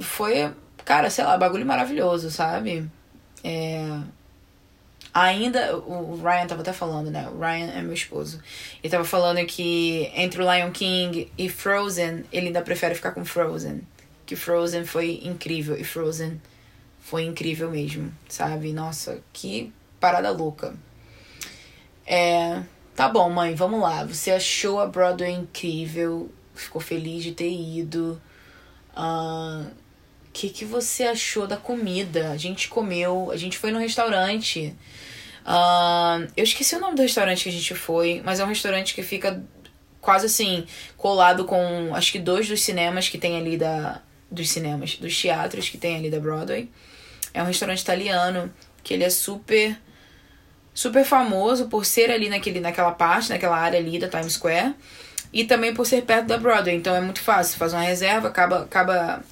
[0.00, 0.52] foi,
[0.84, 2.88] cara, sei lá, bagulho maravilhoso, sabe?
[3.42, 4.00] É...
[5.12, 7.26] Ainda, o Ryan tava até falando, né?
[7.30, 8.38] O Ryan é meu esposo.
[8.82, 13.24] Ele tava falando que entre o Lion King e Frozen, ele ainda prefere ficar com
[13.24, 13.80] Frozen.
[14.26, 15.74] Que Frozen foi incrível.
[15.74, 16.38] E Frozen
[17.00, 18.72] foi incrível mesmo, sabe?
[18.72, 20.74] Nossa, que parada louca.
[22.06, 22.62] É.
[22.94, 24.04] Tá bom, mãe, vamos lá.
[24.04, 28.20] Você achou a Broadway incrível, ficou feliz de ter ido.
[28.96, 29.70] Uh,
[30.36, 32.30] que, que você achou da comida?
[32.30, 34.76] A gente comeu, a gente foi no restaurante.
[35.46, 38.94] Uh, eu esqueci o nome do restaurante que a gente foi, mas é um restaurante
[38.94, 39.42] que fica
[39.98, 40.66] quase assim,
[40.98, 45.70] colado com acho que dois dos cinemas que tem ali da, dos cinemas, dos teatros
[45.70, 46.70] que tem ali da Broadway.
[47.32, 48.52] É um restaurante italiano
[48.84, 49.78] que ele é super
[50.74, 54.74] super famoso por ser ali naquele, naquela parte, naquela área ali da Times Square.
[55.32, 56.76] E também por ser perto da Broadway.
[56.76, 57.58] Então é muito fácil.
[57.58, 59.24] Faz uma reserva, acaba, acaba,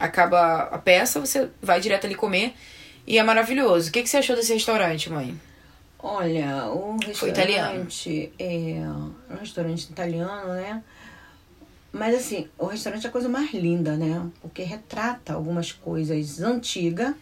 [0.00, 2.54] acaba a peça, você vai direto ali comer.
[3.06, 3.90] E é maravilhoso.
[3.90, 5.38] O que, que você achou desse restaurante, mãe?
[6.02, 7.86] Olha, o restaurante Foi italiano.
[8.38, 8.80] é
[9.30, 10.82] um restaurante italiano, né?
[11.92, 14.26] Mas assim, o restaurante é a coisa mais linda, né?
[14.40, 17.14] Porque retrata algumas coisas antigas,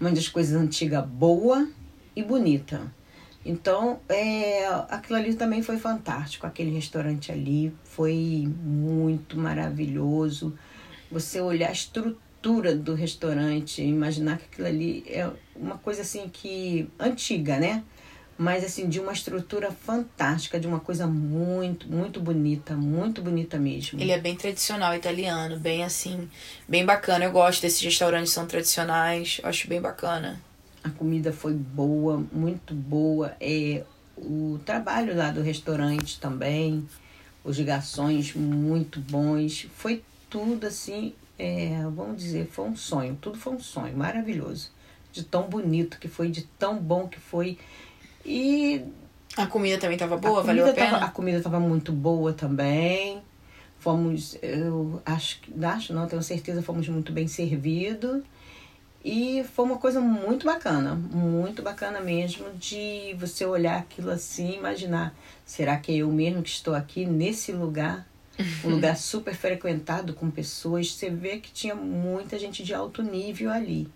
[0.00, 1.68] muitas coisas antigas boa
[2.16, 2.80] e bonita.
[3.44, 6.46] Então, é, aquilo ali também foi fantástico.
[6.46, 10.58] Aquele restaurante ali foi muito maravilhoso.
[11.10, 16.88] Você olhar a estrutura do restaurante, imaginar que aquilo ali é uma coisa assim que
[16.98, 17.82] antiga, né?
[18.36, 24.00] Mas assim de uma estrutura fantástica, de uma coisa muito, muito bonita, muito bonita mesmo.
[24.00, 26.28] Ele é bem tradicional italiano, bem assim,
[26.68, 27.24] bem bacana.
[27.24, 30.40] Eu gosto desses restaurantes são tradicionais, acho bem bacana.
[30.82, 33.36] A comida foi boa, muito boa.
[33.40, 33.84] É,
[34.16, 36.86] o trabalho lá do restaurante também,
[37.44, 39.68] os garçons muito bons.
[39.76, 40.02] Foi
[40.34, 43.16] tudo assim, é, vamos dizer, foi um sonho.
[43.20, 44.72] Tudo foi um sonho maravilhoso.
[45.12, 47.56] De tão bonito que foi, de tão bom que foi.
[48.26, 48.84] E.
[49.36, 50.90] A comida também estava boa, valeu a pena?
[50.90, 53.22] Tava, a comida estava muito boa também.
[53.78, 58.20] Fomos, eu acho, acho não, tenho certeza, fomos muito bem servidos.
[59.04, 65.14] E foi uma coisa muito bacana, muito bacana mesmo de você olhar aquilo assim, imaginar,
[65.44, 68.04] será que é eu mesmo que estou aqui nesse lugar?
[68.64, 73.50] Um lugar super frequentado com pessoas, você vê que tinha muita gente de alto nível
[73.50, 73.88] ali.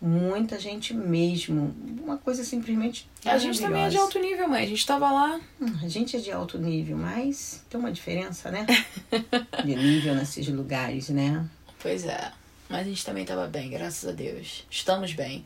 [0.00, 1.74] Muita gente mesmo.
[2.02, 3.08] Uma coisa simplesmente.
[3.24, 4.62] A gente também é de alto nível, mãe.
[4.62, 5.40] A gente estava lá.
[5.60, 8.66] Hum, a gente é de alto nível, mas tem uma diferença, né?
[9.64, 11.48] de nível nesses lugares, né?
[11.78, 12.30] Pois é.
[12.68, 14.66] Mas a gente também estava bem, graças a Deus.
[14.70, 15.44] Estamos bem.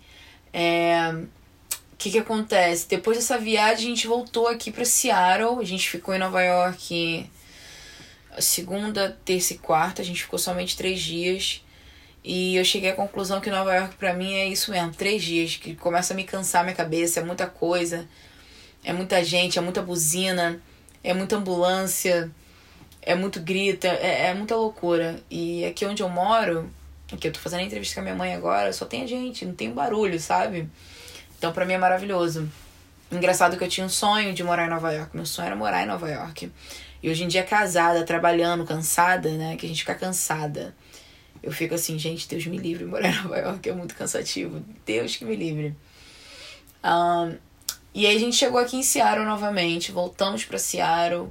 [0.53, 1.11] É...
[1.93, 2.89] O que que acontece?
[2.89, 5.61] Depois dessa viagem, a gente voltou aqui para Seattle.
[5.61, 7.31] A gente ficou em Nova York
[8.39, 10.03] segunda, terça e quarta.
[10.03, 11.65] A gente ficou somente três dias.
[12.23, 15.57] E eu cheguei à conclusão que Nova York para mim é isso mesmo, três dias,
[15.57, 18.07] que começa a me cansar minha cabeça, é muita coisa,
[18.85, 20.61] é muita gente, é muita buzina,
[21.03, 22.31] é muita ambulância,
[23.01, 25.19] é muito grita, é, é muita loucura.
[25.31, 26.71] E aqui onde eu moro,
[27.13, 29.55] Aqui eu tô fazendo entrevista com a minha mãe agora, só tem a gente, não
[29.55, 30.69] tem barulho, sabe?
[31.37, 32.49] Então pra mim é maravilhoso.
[33.11, 35.17] Engraçado que eu tinha um sonho de morar em Nova York.
[35.17, 36.53] Meu sonho era morar em Nova York.
[37.03, 39.57] E hoje em dia, casada, trabalhando, cansada, né?
[39.57, 40.75] Que a gente fica cansada.
[41.43, 44.63] Eu fico assim, gente, Deus me livre, morar em Nova York é muito cansativo.
[44.87, 45.75] Deus que me livre.
[46.85, 47.37] Um,
[47.93, 51.29] e aí a gente chegou aqui em Seattle novamente, voltamos para Seattle.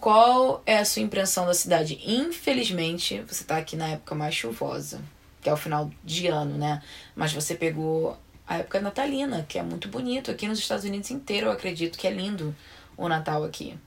[0.00, 2.00] Qual é a sua impressão da cidade?
[2.04, 5.00] Infelizmente, você tá aqui na época mais chuvosa,
[5.40, 6.82] que é o final de ano, né?
[7.14, 10.30] Mas você pegou a época natalina, que é muito bonito.
[10.30, 12.54] Aqui nos Estados Unidos inteiro, eu acredito que é lindo
[12.96, 13.78] o Natal aqui.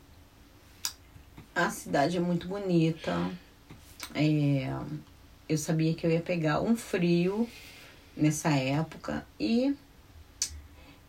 [1.54, 3.32] A cidade é muito bonita.
[4.14, 4.74] É,
[5.48, 7.48] eu sabia que eu ia pegar um frio
[8.16, 9.76] nessa época e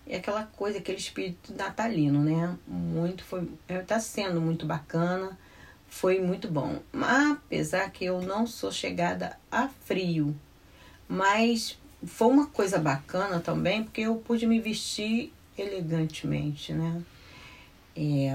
[0.07, 2.57] é aquela coisa, aquele espírito natalino, né?
[2.67, 3.49] Muito foi,
[3.87, 5.37] tá sendo muito bacana,
[5.89, 6.81] foi muito bom.
[6.93, 10.35] Apesar que eu não sou chegada a frio,
[11.09, 17.03] mas foi uma coisa bacana também, porque eu pude me vestir elegantemente, né?
[17.97, 18.35] É,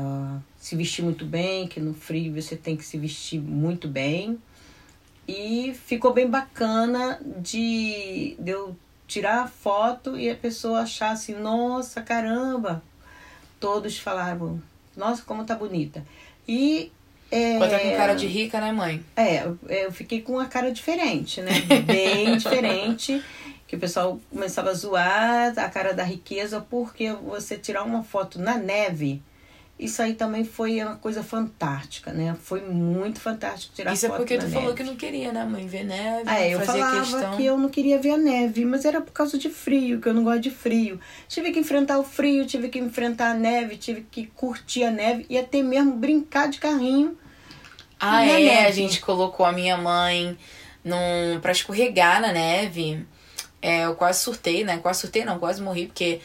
[0.58, 4.40] se vestir muito bem, que no frio você tem que se vestir muito bem.
[5.28, 8.76] E ficou bem bacana de, de eu
[9.08, 12.82] tirar a foto e a pessoa achar assim, nossa, caramba.
[13.60, 14.62] Todos falaram,
[14.96, 16.04] nossa, como tá bonita.
[16.48, 16.92] E.
[17.30, 19.06] É, Pode com cara de rica, né, mãe?
[19.16, 21.52] É, eu fiquei com uma cara diferente, né?
[21.86, 23.24] Bem diferente.
[23.72, 28.38] Que o pessoal começava a zoar a cara da riqueza, porque você tirar uma foto
[28.38, 29.24] na neve
[29.82, 32.36] isso aí também foi uma coisa fantástica, né?
[32.44, 34.54] Foi muito fantástico tirar Isso foto é porque tu neve.
[34.54, 35.66] falou que não queria, né, mãe?
[35.66, 37.36] Ver neve, ah, é, eu falava questão.
[37.36, 40.14] que eu não queria ver a neve, mas era por causa de frio, que eu
[40.14, 41.00] não gosto de frio.
[41.28, 45.26] Tive que enfrentar o frio, tive que enfrentar a neve, tive que curtir a neve
[45.28, 47.18] e até mesmo brincar de carrinho.
[48.00, 48.38] Ah, é?
[48.38, 48.68] Neve.
[48.68, 50.38] A gente colocou a minha mãe
[50.86, 53.04] num para escorregar na neve.
[53.62, 54.78] É, eu quase surtei, né?
[54.78, 56.20] Quase surtei, não, quase morri, porque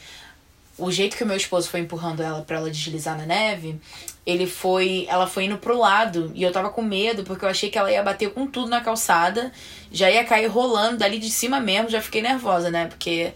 [0.77, 3.79] o jeito que o meu esposo foi empurrando ela para ela deslizar na neve,
[4.25, 7.69] ele foi, ela foi indo pro lado e eu tava com medo porque eu achei
[7.69, 9.51] que ela ia bater com tudo na calçada,
[9.91, 12.85] já ia cair rolando dali de cima mesmo, já fiquei nervosa, né?
[12.87, 13.33] Porque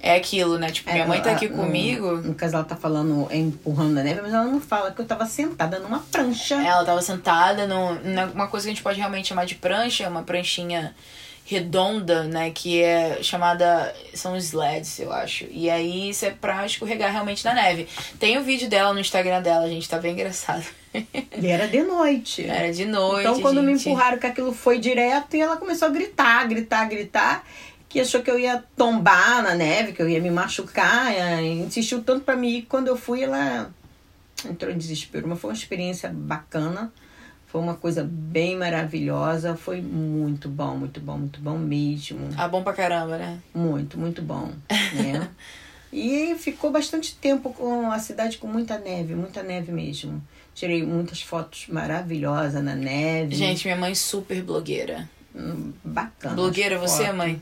[0.00, 0.70] É aquilo, né?
[0.70, 2.18] Tipo, minha mãe tá É, aqui no- comigo.
[2.18, 5.04] No caso, ela tá falando é, empurrando na neve, mas ela não fala que eu
[5.04, 6.54] tava sentada numa prancha.
[6.54, 10.22] Ela tava sentada no, numa coisa que a gente pode realmente chamar de prancha, uma
[10.22, 10.94] pranchinha
[11.48, 12.50] redonda, né?
[12.50, 13.94] Que é chamada.
[14.12, 15.46] São sleds, eu acho.
[15.50, 17.88] E aí isso é pra escorregar realmente na neve.
[18.20, 20.64] Tem o vídeo dela no Instagram dela, gente, tá bem engraçado.
[21.40, 22.44] E era de noite.
[22.44, 23.20] Era de noite.
[23.20, 23.88] então, quando me gente.
[23.88, 27.46] empurraram, que aquilo foi direto, e ela começou a gritar, gritar, gritar,
[27.88, 31.10] que achou que eu ia tombar na neve, que eu ia me machucar.
[31.42, 32.62] insistiu tanto pra mim ir.
[32.62, 33.70] Quando eu fui, ela
[34.44, 35.26] entrou em desespero.
[35.26, 36.92] Mas foi uma experiência bacana.
[37.48, 39.56] Foi uma coisa bem maravilhosa.
[39.56, 42.28] Foi muito bom, muito bom, muito bom mesmo.
[42.36, 43.38] Ah, bom pra caramba, né?
[43.54, 44.52] Muito, muito bom,
[44.94, 45.28] né?
[45.90, 50.22] e ficou bastante tempo com a cidade com muita neve, muita neve mesmo.
[50.54, 53.34] Tirei muitas fotos maravilhosas na neve.
[53.34, 55.08] Gente, minha mãe é super blogueira.
[55.34, 56.34] Hum, bacana.
[56.34, 57.40] blogueira você, mãe?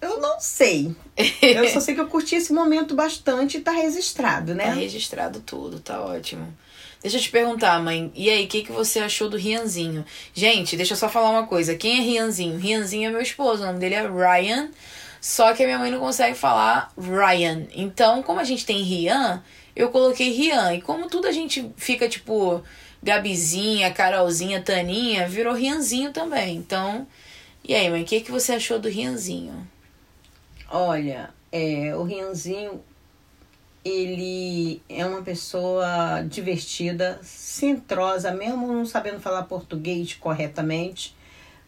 [0.00, 0.94] Eu não sei.
[1.40, 4.66] Eu só sei que eu curti esse momento bastante e tá registrado, né?
[4.66, 6.52] Tá registrado tudo, tá ótimo.
[7.04, 8.10] Deixa eu te perguntar, mãe.
[8.14, 10.06] E aí, o que, que você achou do Rianzinho?
[10.32, 11.74] Gente, deixa eu só falar uma coisa.
[11.74, 12.56] Quem é Rianzinho?
[12.56, 13.62] Rianzinho é meu esposo.
[13.62, 14.70] O nome dele é Ryan.
[15.20, 17.66] Só que a minha mãe não consegue falar Ryan.
[17.74, 19.44] Então, como a gente tem Rian,
[19.76, 20.76] eu coloquei Rian.
[20.76, 22.62] E como tudo a gente fica, tipo,
[23.02, 26.56] Gabizinha, Carolzinha, Taninha, virou Rianzinho também.
[26.56, 27.06] Então,
[27.62, 29.68] e aí, mãe, o que, que você achou do Rianzinho?
[30.70, 32.82] Olha, é, o Rianzinho,
[33.84, 41.14] ele é uma pessoa divertida, centrosa, mesmo não sabendo falar português corretamente,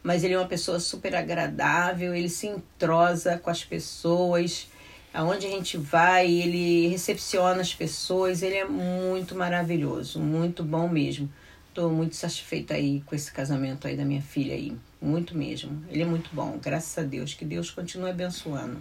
[0.02, 4.68] mas ele é uma pessoa super agradável, ele se entrosa com as pessoas,
[5.12, 11.30] aonde a gente vai, ele recepciona as pessoas, ele é muito maravilhoso, muito bom mesmo.
[11.74, 15.84] Tô muito satisfeita aí com esse casamento aí da minha filha aí, muito mesmo.
[15.90, 18.78] Ele é muito bom, graças a Deus, que Deus continue abençoando.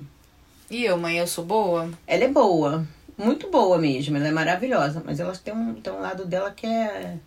[0.72, 1.92] E eu, mãe, eu sou boa?
[2.08, 2.88] Ela é boa,
[3.18, 6.66] muito boa mesmo, ela é maravilhosa, mas ela tem um, tem um lado dela que
[6.66, 7.18] é.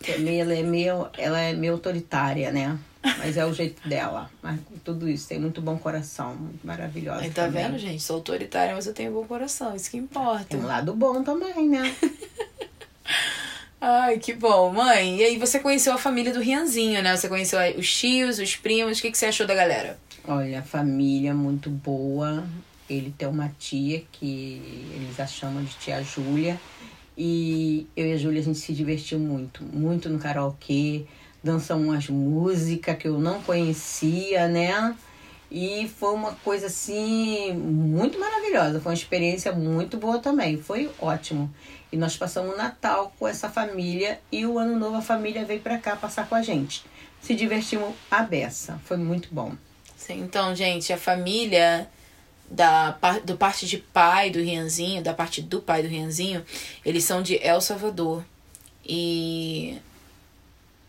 [0.00, 2.78] Que é meio, ela, é meio, ela é meio autoritária, né?
[3.18, 4.30] Mas é o jeito dela.
[4.42, 7.22] Mas com tudo isso, tem muito bom coração, muito maravilhosa.
[7.22, 7.64] Aí tá também.
[7.64, 8.02] vendo, gente?
[8.02, 9.74] Sou autoritária, mas eu tenho bom coração.
[9.74, 10.44] Isso que importa.
[10.44, 11.94] Tem um lado bom também, né?
[13.80, 15.18] Ai, que bom, mãe.
[15.18, 17.16] E aí você conheceu a família do Rianzinho, né?
[17.16, 18.98] Você conheceu os tios, os primos.
[18.98, 19.98] O que, que você achou da galera?
[20.26, 22.44] Olha, a família muito boa.
[22.88, 26.58] Ele tem uma tia que eles a chamam de tia Júlia.
[27.16, 31.04] E eu e a Júlia a gente se divertiu muito, muito no karaokê.
[31.42, 34.94] Dançamos umas músicas que eu não conhecia, né?
[35.50, 38.80] E foi uma coisa assim muito maravilhosa.
[38.80, 40.60] Foi uma experiência muito boa também.
[40.60, 41.52] Foi ótimo.
[41.90, 45.60] E nós passamos o Natal com essa família e o Ano Novo a família veio
[45.60, 46.84] pra cá passar com a gente.
[47.20, 48.78] Se divertimos a beça.
[48.84, 49.52] Foi muito bom.
[49.96, 51.88] Sim, então, gente, a família
[52.50, 56.44] da do parte de pai do Rianzinho, da parte do pai do Rianzinho,
[56.84, 58.24] eles são de El Salvador.
[58.84, 59.78] E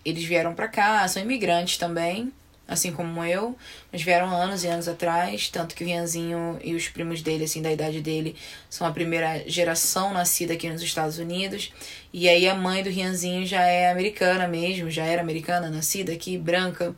[0.05, 2.31] eles vieram pra cá, são imigrantes também,
[2.67, 3.57] assim como eu,
[3.91, 7.61] mas vieram anos e anos atrás, tanto que o Rianzinho e os primos dele, assim,
[7.61, 8.35] da idade dele,
[8.69, 11.73] são a primeira geração nascida aqui nos Estados Unidos.
[12.13, 16.37] E aí a mãe do Rianzinho já é americana mesmo, já era americana, nascida aqui,
[16.37, 16.95] branca.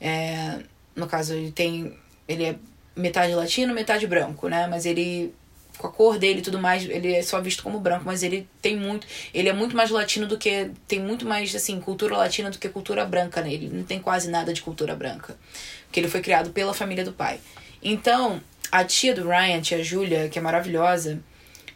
[0.00, 0.60] É,
[0.94, 1.98] no caso, ele tem.
[2.28, 2.56] Ele é
[2.96, 4.66] metade latino, metade branco, né?
[4.66, 5.34] Mas ele.
[5.78, 8.48] Com a cor dele e tudo mais, ele é só visto como branco, mas ele
[8.62, 9.06] tem muito.
[9.34, 10.70] Ele é muito mais latino do que.
[10.88, 13.68] Tem muito mais, assim, cultura latina do que cultura branca nele.
[13.70, 15.36] Não tem quase nada de cultura branca.
[15.84, 17.38] Porque ele foi criado pela família do pai.
[17.82, 18.40] Então,
[18.72, 21.20] a tia do Ryan, a tia Júlia, que é maravilhosa,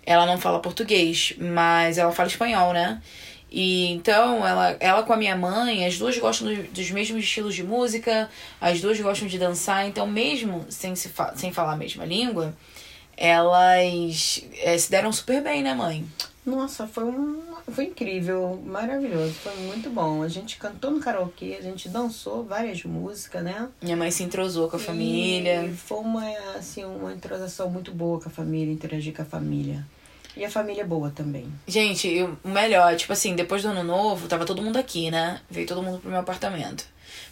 [0.05, 3.03] ela não fala português, mas ela fala espanhol, né?
[3.53, 7.55] E então, ela, ela com a minha mãe, as duas gostam do- dos mesmos estilos
[7.55, 8.31] de música,
[8.61, 12.55] as duas gostam de dançar, então, mesmo sem, se fa sem falar a mesma língua,
[13.17, 16.05] elas eh, se deram super bem, né, mãe?
[16.47, 20.23] Nossa, foi um, foi incrível, maravilhoso, foi muito bom.
[20.23, 23.69] A gente cantou no karaokê, a gente dançou várias músicas, né?
[23.83, 25.65] Minha mãe se entrosou com a família.
[25.67, 26.27] E foi uma,
[26.57, 29.85] assim, uma entrosação muito boa com a família, interagir com a família.
[30.41, 31.53] E a família é boa também.
[31.67, 35.39] Gente, o melhor, tipo assim, depois do ano novo, tava todo mundo aqui, né?
[35.51, 36.87] Veio todo mundo pro meu apartamento.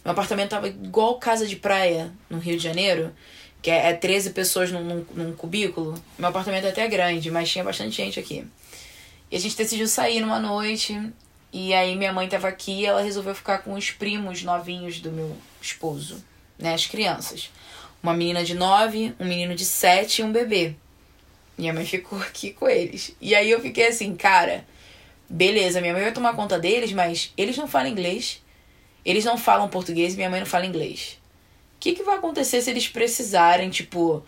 [0.05, 3.11] Meu apartamento tava igual casa de praia no Rio de Janeiro,
[3.63, 5.95] que é, é 13 pessoas num, num, num cubículo.
[6.19, 8.47] Meu apartamento é até grande, mas tinha bastante gente aqui.
[9.31, 11.11] E a gente decidiu sair numa noite.
[11.51, 15.11] E aí minha mãe tava aqui e ela resolveu ficar com os primos novinhos do
[15.11, 16.23] meu esposo,
[16.59, 16.75] né?
[16.75, 17.51] As crianças.
[18.03, 20.77] Uma menina de 9, um menino de 7 e um bebê.
[21.59, 23.15] Minha mãe ficou aqui com eles.
[23.21, 24.65] E aí eu fiquei assim, cara,
[25.29, 28.41] beleza, minha mãe vai tomar conta deles, mas eles não falam inglês.
[29.05, 31.19] Eles não falam português e minha mãe não fala inglês.
[31.77, 34.23] O que, que vai acontecer se eles precisarem, tipo,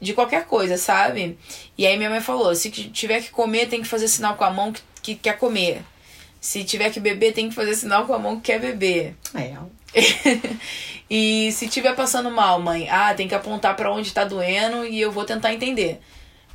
[0.00, 1.38] de qualquer coisa, sabe?
[1.76, 4.50] E aí minha mãe falou: se tiver que comer, tem que fazer sinal com a
[4.50, 5.82] mão que, que quer comer.
[6.40, 9.16] Se tiver que beber, tem que fazer sinal com a mão que quer beber.
[9.34, 9.56] É.
[11.10, 15.00] e se tiver passando mal, mãe, ah, tem que apontar para onde tá doendo e
[15.00, 16.00] eu vou tentar entender.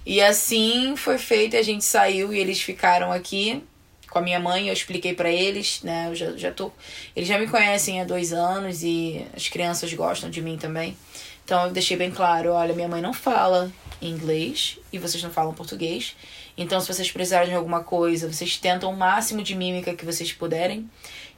[0.05, 3.63] E assim foi feito, a gente saiu e eles ficaram aqui
[4.09, 6.07] com a minha mãe, eu expliquei para eles, né?
[6.07, 6.71] Eu já, já tô.
[7.15, 10.95] Eles já me conhecem há dois anos e as crianças gostam de mim também.
[11.43, 15.53] Então eu deixei bem claro, olha, minha mãe não fala inglês e vocês não falam
[15.53, 16.15] português.
[16.55, 20.31] Então, se vocês precisarem de alguma coisa, vocês tentam o máximo de mímica que vocês
[20.31, 20.87] puderem.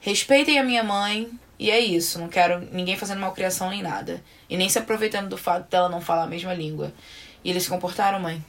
[0.00, 1.30] Respeitem a minha mãe.
[1.58, 2.18] E é isso.
[2.18, 4.22] Não quero ninguém fazendo malcriação nem nada.
[4.50, 6.92] E nem se aproveitando do fato dela não falar a mesma língua.
[7.42, 8.44] E eles se comportaram, mãe?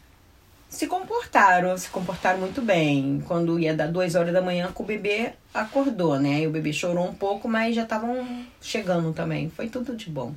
[0.70, 3.24] Se comportaram, se comportaram muito bem.
[3.26, 6.41] Quando ia dar duas horas da manhã, o bebê acordou, né?
[6.41, 9.49] E o bebê chorou um pouco, mas já estavam chegando também.
[9.49, 10.36] Foi tudo de bom.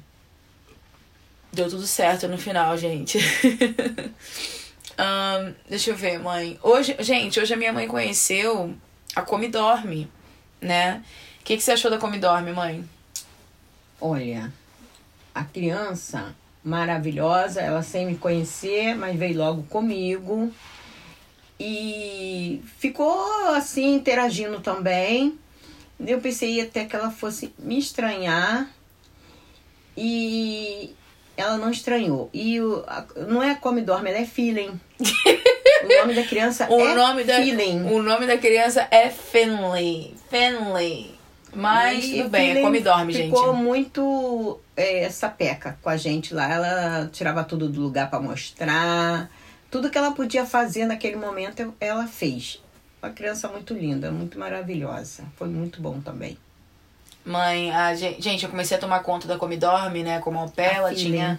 [1.53, 3.19] Deu tudo certo no final, gente.
[5.01, 6.59] Um, deixa eu ver, mãe.
[6.63, 8.77] Hoje, gente, hoje a minha mãe conheceu
[9.17, 10.13] a Come Dorme,
[10.61, 11.03] né?
[11.41, 12.85] O que, que você achou da Come Dorme, mãe?
[13.99, 14.53] Olha,
[15.35, 20.53] a criança maravilhosa, ela sem me conhecer, mas veio logo comigo.
[21.59, 25.39] E ficou assim, interagindo também.
[25.99, 28.71] Eu pensei até que ela fosse me estranhar.
[29.97, 30.95] E
[31.37, 32.31] ela não estranhou.
[32.33, 34.81] E o, a, não é come dorme, ela é feeling.
[35.85, 37.85] o nome da criança o é nome da, feeling.
[37.91, 40.15] O nome da criança é Finley.
[40.31, 41.20] Finley.
[41.55, 43.37] Mas tudo bem, é come dorme, ficou gente.
[43.37, 46.51] Ficou muito é, sapeca com a gente lá.
[46.51, 49.31] Ela tirava tudo do lugar para mostrar.
[49.71, 52.63] Tudo que ela podia fazer naquele momento, ela fez.
[53.03, 55.25] Uma criança muito linda, muito maravilhosa.
[55.37, 56.37] Foi muito bom também.
[57.25, 60.19] Mãe, a gente, gente, eu comecei a tomar conta da Come Dorme, né?
[60.21, 61.39] Como pé, ela tinha.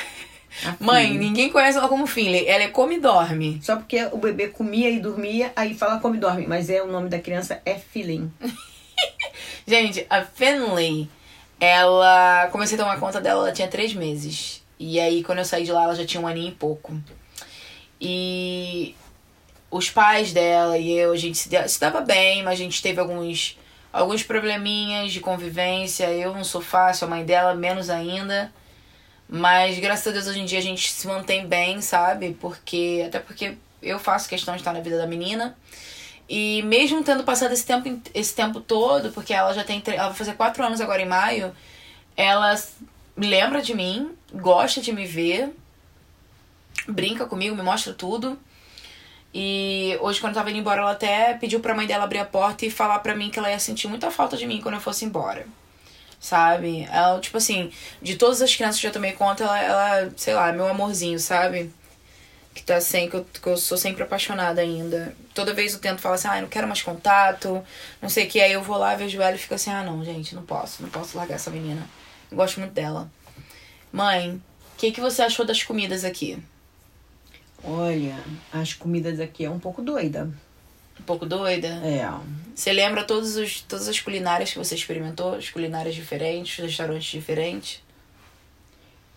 [0.80, 2.46] Mãe, ninguém conhece ela como Finley.
[2.46, 3.60] Ela é come dorme.
[3.62, 6.46] Só porque o bebê comia e dormia, aí fala come dorme.
[6.46, 8.30] Mas é o nome da criança é Feeling.
[9.66, 11.08] Gente, a Finley,
[11.60, 12.48] ela.
[12.52, 14.62] Comecei a tomar conta dela, ela tinha três meses.
[14.78, 17.00] E aí, quando eu saí de lá, ela já tinha um aninho e pouco.
[18.00, 18.94] E
[19.70, 23.58] os pais dela e eu, a gente se, dava bem, mas a gente teve alguns
[23.92, 26.10] alguns probleminhas de convivência.
[26.12, 28.52] Eu não sou fácil, a mãe dela menos ainda.
[29.28, 32.36] Mas graças a Deus hoje em dia a gente se mantém bem, sabe?
[32.40, 35.56] Porque até porque eu faço questão de estar na vida da menina.
[36.28, 39.82] E mesmo tendo passado esse tempo, esse tempo todo, porque ela já tem.
[39.86, 41.54] Ela vai fazer quatro anos agora em maio,
[42.16, 42.54] ela
[43.16, 45.54] lembra de mim, gosta de me ver,
[46.88, 48.38] brinca comigo, me mostra tudo.
[49.32, 52.24] E hoje, quando eu tava indo embora, ela até pediu pra mãe dela abrir a
[52.24, 54.80] porta e falar pra mim que ela ia sentir muita falta de mim quando eu
[54.80, 55.46] fosse embora.
[56.18, 56.88] Sabe?
[56.90, 57.70] Ela, tipo assim,
[58.00, 61.20] de todas as crianças que eu já tomei conta, ela, ela sei lá, meu amorzinho,
[61.20, 61.70] sabe?
[62.56, 65.14] Que tá sem, que eu, que eu sou sempre apaixonada ainda.
[65.34, 67.62] Toda vez eu tento falar assim, ah, não quero mais contato,
[68.00, 68.40] não sei o que.
[68.40, 70.88] Aí eu vou lá, vejo ela e fico assim, ah, não, gente, não posso, não
[70.88, 71.86] posso largar essa menina.
[72.30, 73.10] Eu gosto muito dela.
[73.92, 74.40] Mãe,
[74.72, 76.42] o que, que você achou das comidas aqui?
[77.62, 78.16] Olha,
[78.50, 80.30] as comidas aqui é um pouco doida.
[80.98, 81.68] Um pouco doida?
[81.84, 82.08] É.
[82.54, 85.34] Você lembra todos os, todas as culinárias que você experimentou?
[85.34, 87.82] As culinárias diferentes, restaurantes diferentes?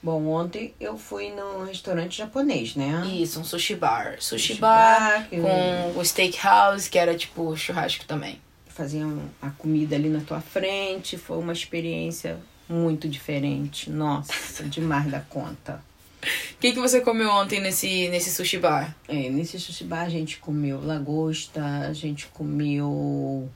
[0.01, 3.05] Bom, ontem eu fui num restaurante japonês, né?
[3.05, 4.15] Isso, um sushi bar.
[4.19, 8.41] Sushi, sushi bar, bar com o steakhouse, que era tipo churrasco também.
[8.67, 12.39] Faziam a comida ali na tua frente, foi uma experiência
[12.69, 13.89] muito diferente.
[13.89, 15.83] Nossa, demais da conta.
[16.21, 18.95] O que, que você comeu ontem nesse, nesse sushi bar?
[19.07, 23.49] É, nesse sushi bar a gente comeu lagosta, a gente comeu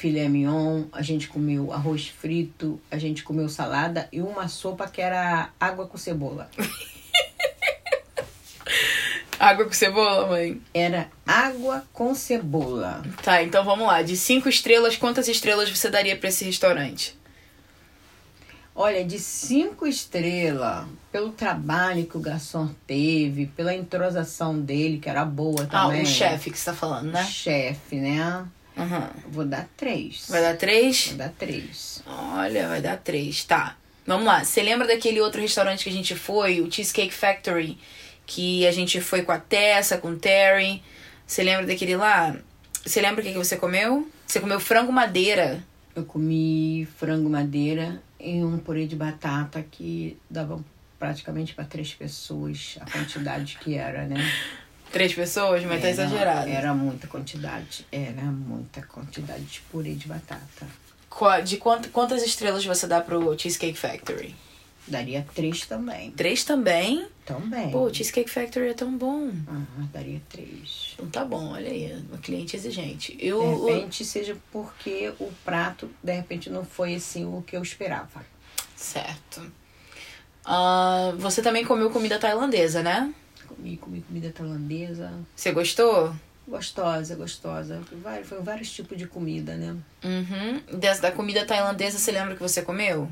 [0.00, 5.02] filé mignon, a gente comeu arroz frito, a gente comeu salada e uma sopa que
[5.02, 6.50] era água com cebola.
[9.38, 10.58] água com cebola, mãe?
[10.72, 13.02] Era água com cebola.
[13.22, 14.00] Tá, então vamos lá.
[14.00, 17.14] De cinco estrelas, quantas estrelas você daria para esse restaurante?
[18.74, 25.26] Olha, de cinco estrelas, pelo trabalho que o garçom teve, pela entrosação dele, que era
[25.26, 26.00] boa também.
[26.00, 27.22] Ah, o chefe que você tá falando, né?
[27.26, 28.46] Chefe, né?
[28.76, 29.30] Uhum.
[29.30, 30.26] Vou dar três.
[30.28, 31.08] Vai dar três?
[31.08, 32.02] Vou dar três.
[32.06, 33.44] Olha, vai dar três.
[33.44, 33.76] Tá.
[34.06, 34.44] Vamos lá.
[34.44, 37.78] Você lembra daquele outro restaurante que a gente foi, o Cheesecake Factory?
[38.26, 40.82] Que a gente foi com a Tessa, com o Terry.
[41.26, 42.36] Você lembra daquele lá?
[42.84, 44.10] Você lembra o que, que você comeu?
[44.26, 45.62] Você comeu frango madeira.
[45.94, 50.62] Eu comi frango madeira e um purê de batata que dava
[50.98, 54.16] praticamente para três pessoas a quantidade que era, né?
[54.92, 55.62] Três pessoas?
[55.64, 56.48] Mas tá era, tá exagerado.
[56.50, 57.86] Era muita quantidade.
[57.92, 60.66] Era muita quantidade de purê de batata.
[61.44, 64.34] De quantas estrelas você dá pro Cheesecake Factory?
[64.88, 66.10] Daria três também.
[66.12, 67.06] Três também?
[67.24, 67.70] Também.
[67.70, 69.30] Pô, o Cheesecake Factory é tão bom.
[69.46, 69.62] Ah,
[69.92, 70.94] daria três.
[70.94, 73.16] Então tá bom, olha aí, uma cliente exigente.
[73.16, 77.62] De Eu, repente, seja porque o prato, de repente, não foi assim o que eu
[77.62, 78.24] esperava.
[78.74, 79.42] Certo.
[80.44, 83.14] Ah, você também comeu comida tailandesa, né?
[83.56, 85.12] Comi, comi comida tailandesa.
[85.34, 86.14] Você gostou?
[86.46, 87.80] Gostosa, gostosa.
[88.02, 89.76] Vários, foi vários tipos de comida, né?
[90.04, 90.78] Uhum.
[90.78, 93.10] Dessa, da comida tailandesa, você lembra que você comeu?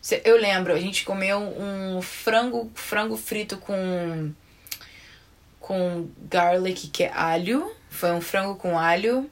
[0.00, 4.32] Cê- Eu lembro, a gente comeu um frango, frango frito com
[5.60, 7.70] com garlic, que é alho.
[7.90, 9.28] Foi um frango com alho.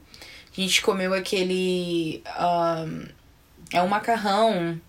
[0.55, 3.07] A gente comeu aquele ahn,
[3.73, 4.79] é um macarrão.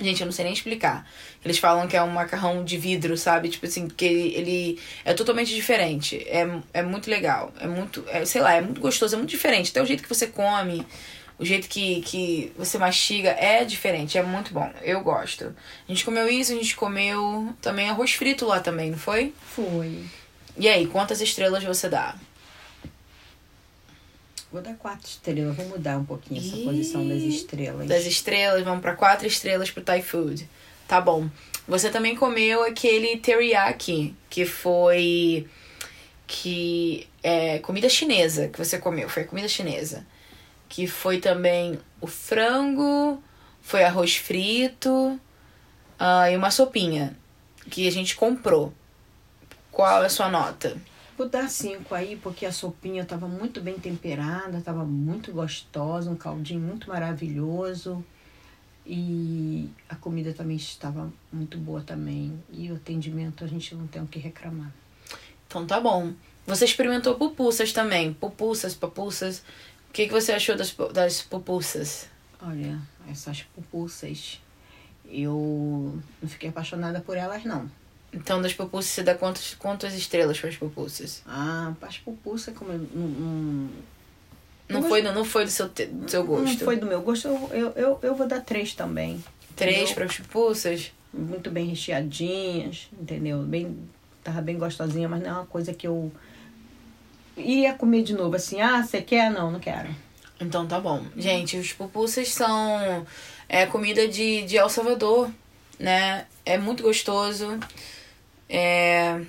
[0.00, 1.06] Gente, eu não sei nem explicar.
[1.44, 3.48] Eles falam que é um macarrão de vidro, sabe?
[3.48, 6.16] Tipo assim, que ele, ele é totalmente diferente.
[6.28, 7.52] É, é muito legal.
[7.58, 9.70] É muito, é, sei lá, é muito gostoso, é muito diferente.
[9.70, 10.86] Até o jeito que você come,
[11.38, 14.18] o jeito que, que você mastiga é diferente.
[14.18, 14.70] É muito bom.
[14.82, 15.56] Eu gosto.
[15.88, 19.32] A gente comeu isso, a gente comeu também arroz frito lá também, não foi?
[19.40, 20.04] Foi.
[20.58, 22.16] E aí, quantas estrelas você dá?
[24.52, 25.56] Vou dar quatro estrelas.
[25.56, 27.88] Vou mudar um pouquinho essa Ih, posição das estrelas.
[27.88, 30.46] Das estrelas, vamos pra quatro estrelas pro Thai Food.
[30.90, 31.30] Tá bom.
[31.68, 35.46] Você também comeu aquele teriyaki, que foi.
[36.26, 39.08] que é comida chinesa que você comeu.
[39.08, 40.04] Foi comida chinesa.
[40.68, 43.22] Que foi também o frango,
[43.62, 45.16] foi arroz frito
[45.96, 47.16] ah, e uma sopinha
[47.70, 48.74] que a gente comprou.
[49.70, 50.76] Qual é a sua nota?
[51.16, 56.16] Vou dar cinco aí, porque a sopinha estava muito bem temperada, estava muito gostosa, um
[56.16, 58.04] caldinho muito maravilhoso.
[58.92, 62.42] E a comida também estava muito boa também.
[62.52, 64.72] E o atendimento a gente não tem o que reclamar.
[65.46, 66.12] Então tá bom.
[66.44, 68.12] Você experimentou pupusas também.
[68.12, 69.44] Pupusas, papulsas.
[69.88, 72.08] O que, que você achou das, das pupusas?
[72.42, 74.40] Olha, essas pupusas,
[75.08, 77.70] eu não fiquei apaixonada por elas, não.
[78.12, 81.22] Então, das pupusas, você dá quantas, quantas estrelas para as pupusas?
[81.24, 83.70] Ah, as pupusas, como eu não, não,
[84.70, 86.44] Não foi, não, não foi do seu, do seu gosto?
[86.44, 89.22] não foi do meu gosto, eu, eu, eu, eu vou dar três também.
[89.56, 90.92] Três para as pupusas?
[91.12, 93.38] muito bem recheadinhas, entendeu?
[93.38, 93.76] Bem,
[94.22, 96.12] tava bem gostosinha, mas não é uma coisa que eu
[97.36, 98.36] iria comer de novo.
[98.36, 99.30] Assim, ah, você quer?
[99.30, 99.88] Não, não quero.
[100.40, 101.04] Então tá bom.
[101.16, 103.06] Gente, os pupusas são
[103.48, 105.30] é, comida de, de El Salvador,
[105.78, 106.26] né?
[106.46, 107.58] É muito gostoso.
[108.48, 109.20] É,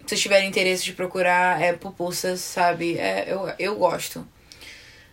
[0.00, 2.98] se vocês tiverem interesse de procurar, é pupusas, sabe?
[2.98, 4.26] É, eu, eu gosto.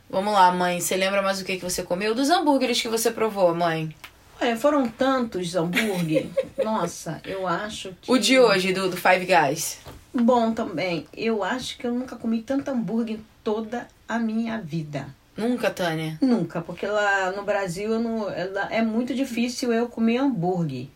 [0.10, 0.80] Vamos lá, mãe.
[0.80, 2.14] Você lembra mais o que, que você comeu?
[2.16, 3.94] Dos hambúrgueres que você provou, mãe.
[4.42, 6.28] Olha, foram tantos hambúrguer.
[6.64, 8.12] Nossa, eu acho que.
[8.12, 9.80] O de hoje, do, do Five Guys.
[10.14, 11.08] Bom também.
[11.16, 15.08] Eu acho que eu nunca comi tanto hambúrguer em toda a minha vida.
[15.36, 16.18] Nunca, Tânia.
[16.22, 20.88] Nunca, porque lá no Brasil não, ela- é muito difícil eu comer hambúrguer.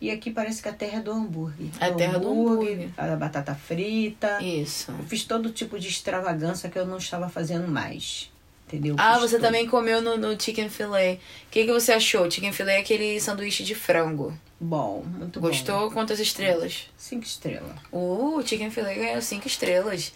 [0.00, 1.66] E aqui parece que a terra é do hambúrguer.
[1.80, 2.88] É a terra do hambúrguer.
[2.96, 4.40] A batata frita.
[4.42, 4.92] Isso.
[4.96, 8.29] Eu fiz todo tipo de extravagância que eu não estava fazendo mais.
[8.70, 8.94] Entendeu?
[8.96, 11.16] Ah, você também comeu no, no Chicken Filet.
[11.16, 12.30] O que, que você achou?
[12.30, 14.32] Chicken Filet é aquele sanduíche de frango.
[14.60, 15.48] Bom, muito bom.
[15.48, 15.90] Gostou?
[15.90, 16.88] Quantas estrelas?
[16.96, 17.76] Cinco estrelas.
[17.90, 20.12] Uh, o Chicken Filet ganhou cinco estrelas.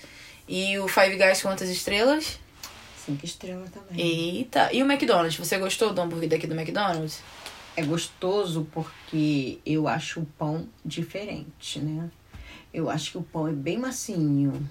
[0.49, 2.39] E o Five Guys quantas estrelas?
[3.05, 4.37] Cinco estrelas também.
[4.37, 4.73] Eita.
[4.73, 5.37] E o McDonald's?
[5.37, 7.23] Você gostou do hambúrguer daqui do McDonald's?
[7.77, 12.09] É gostoso porque eu acho o pão diferente, né?
[12.73, 14.69] Eu acho que o pão é bem macinho.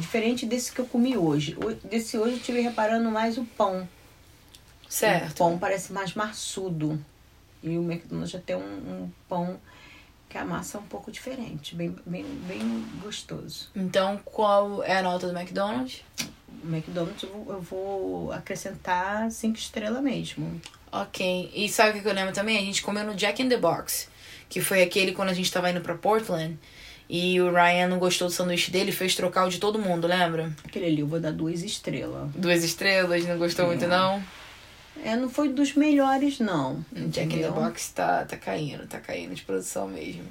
[0.00, 1.56] Diferente desse que eu comi hoje.
[1.62, 3.88] O- Desse hoje eu tive reparando mais o pão.
[4.88, 5.36] O Certo.
[5.38, 6.98] pão parece mais maçudo.
[7.62, 9.60] E o McDonald's já tem um, um pão
[10.28, 11.74] que a massa é um pouco diferente.
[11.74, 13.68] Bem, bem, bem gostoso.
[13.76, 16.02] Então, qual é a nota do McDonald's?
[16.62, 20.60] O McDonald's eu vou, acrescentar cinco estrelas mesmo.
[20.90, 21.50] Ok.
[21.54, 22.56] E sabe o que eu lembro também?
[22.58, 24.08] A gente comeu no Jack in the Box.
[24.48, 26.58] Que foi aquele quando a gente tava indo pra Portland.
[27.12, 30.52] E o Ryan não gostou do sanduíche dele fez trocar o de todo mundo, lembra?
[30.64, 32.30] Aquele ali eu vou dar duas estrelas.
[32.36, 34.22] Duas estrelas, não gostou muito não?
[35.02, 36.84] É, não foi dos melhores, não.
[36.92, 37.50] O Jack in the?
[37.50, 40.22] Box tá, tá caindo, tá caindo de produção mesmo.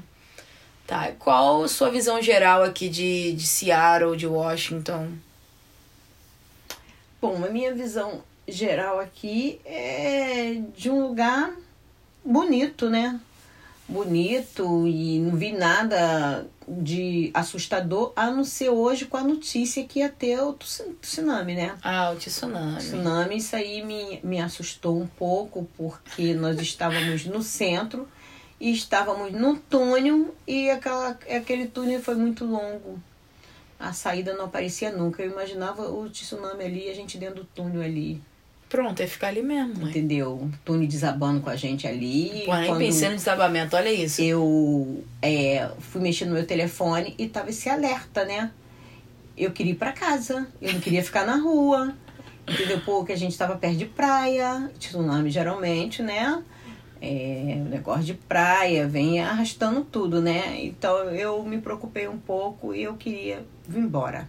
[0.88, 5.10] Tá, qual a sua visão geral aqui de, de Seattle, de Washington?
[7.22, 11.52] Bom, a minha visão geral aqui é de um lugar
[12.24, 13.20] bonito, né?
[13.86, 20.00] Bonito e não vi nada de assustador, a não ser hoje com a notícia que
[20.00, 21.76] ia ter o tsu- tsunami, né?
[21.84, 22.78] Ah, o tsunami.
[22.78, 28.08] Tsunami, isso aí me, me assustou um pouco, porque nós estávamos no centro
[28.60, 33.00] e estávamos num túnel e aquela, aquele túnel foi muito longo.
[33.80, 35.24] A saída não aparecia nunca.
[35.24, 38.22] Eu imaginava o tsunami ali e a gente dentro do túnel ali.
[38.70, 39.90] Pronto, ia ficar ali mesmo, mãe.
[39.90, 40.48] Entendeu?
[40.64, 42.44] Túnel desabando com a gente ali.
[42.46, 44.22] Pô, nem pensei no desabamento, olha isso.
[44.22, 48.52] Eu é, fui mexer no meu telefone e tava esse alerta, né?
[49.36, 51.96] Eu queria ir pra casa, eu não queria ficar na rua.
[52.48, 52.80] Entendeu?
[52.82, 56.44] Porque a gente tava perto de praia, tsunami geralmente, né?
[57.02, 60.60] É, o negócio de praia vem arrastando tudo, né?
[60.64, 64.28] Então eu me preocupei um pouco e eu queria vir embora.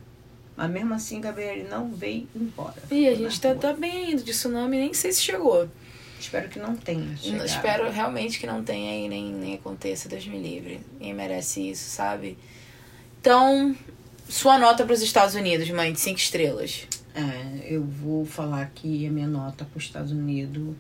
[0.60, 2.74] Mas mesmo assim, Gabriel não veio embora.
[2.90, 5.66] Ih, a gente tá, tá bem indo de tsunami, nem sei se chegou.
[6.20, 7.16] Espero que não tenha.
[7.16, 7.46] chegado.
[7.46, 10.82] Espero realmente que não tenha e nem, nem aconteça, Deus me livre.
[10.92, 12.36] Ninguém merece isso, sabe?
[13.18, 13.74] Então,
[14.28, 16.86] sua nota para os Estados Unidos, mãe, de cinco estrelas.
[17.14, 20.76] É, eu vou falar que a minha nota para os Estados Unidos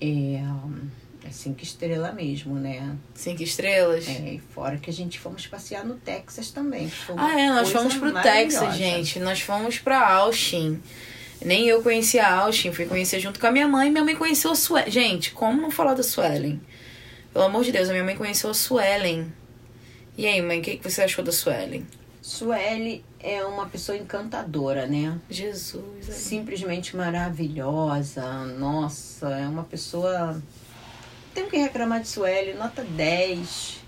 [0.00, 0.88] é, hum,
[1.26, 2.96] é cinco estrelas mesmo, né?
[3.14, 4.06] Cinco estrelas?
[4.08, 6.90] É, e fora que a gente fomos passear no Texas também.
[7.16, 9.18] Ah, é, nós fomos pro Texas, gente.
[9.18, 10.80] Nós fomos pra Austin.
[11.44, 13.90] Nem eu conhecia Austin, fui conhecer junto com a minha mãe.
[13.90, 14.90] Minha mãe conheceu a Suelen.
[14.90, 16.60] Gente, como não falar da Suelen?
[17.32, 19.32] Pelo amor de Deus, a minha mãe conheceu a Suelen.
[20.16, 21.86] E aí, mãe, o que, você achou da Suelen?
[22.22, 25.18] Sueli é uma pessoa encantadora, né?
[25.28, 26.06] Jesus.
[26.08, 28.44] Simplesmente maravilhosa.
[28.58, 30.40] Nossa, é uma pessoa.
[31.34, 33.84] Tem que reclamar de Sueli, nota 10.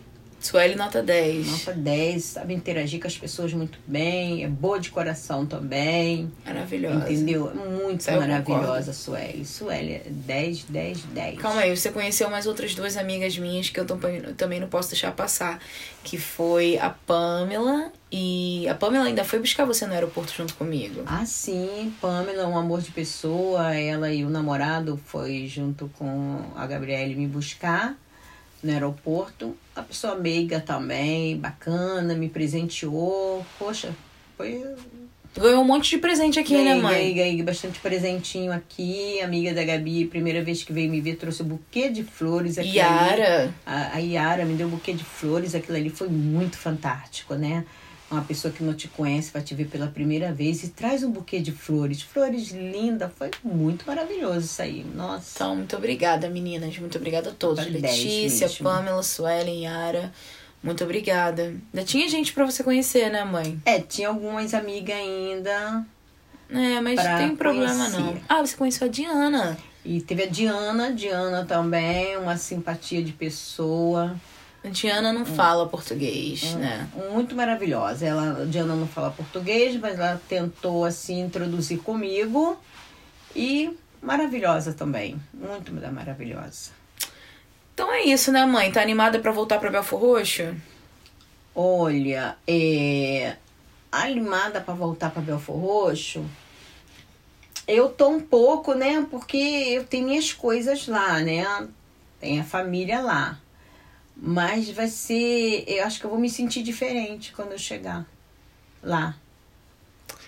[0.46, 1.46] Suelen nota 10.
[1.46, 6.30] Nota 10, sabe interagir com as pessoas muito bem, é boa de coração também.
[6.44, 7.10] Maravilhosa.
[7.10, 7.52] Entendeu?
[7.54, 8.92] Muito Eu maravilhosa concordo.
[8.94, 9.44] Sueli.
[9.44, 11.38] Sueli é 10, 10, 10.
[11.40, 14.68] Calma aí, você conheceu mais outras duas amigas minhas que eu também, eu também não
[14.68, 15.58] posso deixar passar.
[16.04, 18.68] Que foi a Pamela e.
[18.68, 21.02] A Pamela ainda foi buscar você no aeroporto junto comigo.
[21.06, 23.74] Ah, sim, Pamela é um amor de pessoa.
[23.74, 27.96] Ela e o namorado foi junto com a Gabriele me buscar
[28.62, 29.56] no aeroporto.
[29.74, 33.44] A pessoa meiga também, bacana, me presenteou.
[33.58, 33.94] Poxa,
[34.36, 34.62] foi
[35.38, 36.94] Ganhou um monte de presente aqui, né, mãe?
[36.94, 39.20] ganhei, ganhei bastante presentinho aqui.
[39.20, 42.78] Amiga da Gabi, primeira vez que veio me ver, trouxe um buquê de flores aqui.
[42.78, 43.52] Yara.
[43.66, 47.66] A, a Yara me deu um buquê de flores, aquilo ali foi muito fantástico, né?
[48.08, 51.10] Uma pessoa que não te conhece vai te ver pela primeira vez e traz um
[51.10, 52.02] buquê de flores.
[52.02, 54.84] Flores linda, foi muito maravilhoso isso aí.
[54.94, 55.32] Nossa.
[55.34, 56.78] Então, muito obrigada, meninas.
[56.78, 57.64] Muito obrigada a todos.
[57.66, 58.48] 10 Letícia.
[58.62, 60.12] Pamela, Suelen, Yara.
[60.62, 61.54] Muito obrigada.
[61.74, 63.60] Ainda tinha gente pra você conhecer, né, mãe?
[63.64, 65.84] É, tinha algumas amigas ainda.
[66.48, 68.02] É, mas não tem problema não.
[68.04, 68.22] conhecer.
[68.28, 69.58] Ah, você conheceu a Diana.
[69.84, 74.16] E teve a Diana, Diana também, uma simpatia de pessoa.
[74.66, 76.88] A Diana não fala português, né?
[77.12, 78.04] muito maravilhosa.
[78.04, 82.58] Ela, a Diana não fala português, mas ela tentou assim introduzir comigo
[83.34, 86.72] e maravilhosa também, muito maravilhosa.
[87.72, 88.72] Então é isso, né, mãe?
[88.72, 90.52] Tá animada pra voltar pra Belfor Roxo?
[91.54, 93.36] Olha, é,
[93.92, 96.26] animada para voltar para Belfor Roxo.
[97.68, 99.06] Eu tô um pouco, né?
[99.08, 101.68] Porque eu tenho minhas coisas lá, né?
[102.18, 103.38] Tem a família lá.
[104.16, 105.64] Mas vai ser.
[105.66, 108.06] Eu acho que eu vou me sentir diferente quando eu chegar
[108.82, 109.16] lá.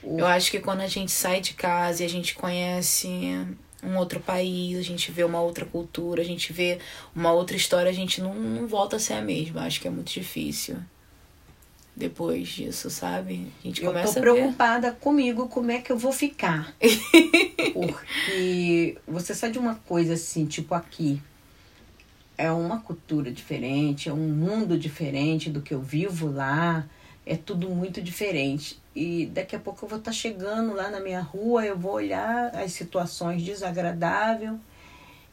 [0.02, 3.08] Eu acho que quando a gente sai de casa e a gente conhece
[3.82, 6.78] um outro país, a gente vê uma outra cultura, a gente vê
[7.14, 9.62] uma outra história, a gente não, não volta a ser a mesma.
[9.62, 10.76] Acho que é muito difícil.
[11.96, 13.50] Depois disso, sabe?
[13.60, 14.32] A gente Eu começa tô a ver.
[14.34, 16.72] preocupada comigo, como é que eu vou ficar.
[17.72, 21.20] Porque você sai de uma coisa assim, tipo aqui.
[22.38, 26.86] É uma cultura diferente, é um mundo diferente do que eu vivo lá.
[27.26, 28.80] É tudo muito diferente.
[28.94, 32.54] E daqui a pouco eu vou estar chegando lá na minha rua, eu vou olhar
[32.54, 34.52] as situações desagradáveis.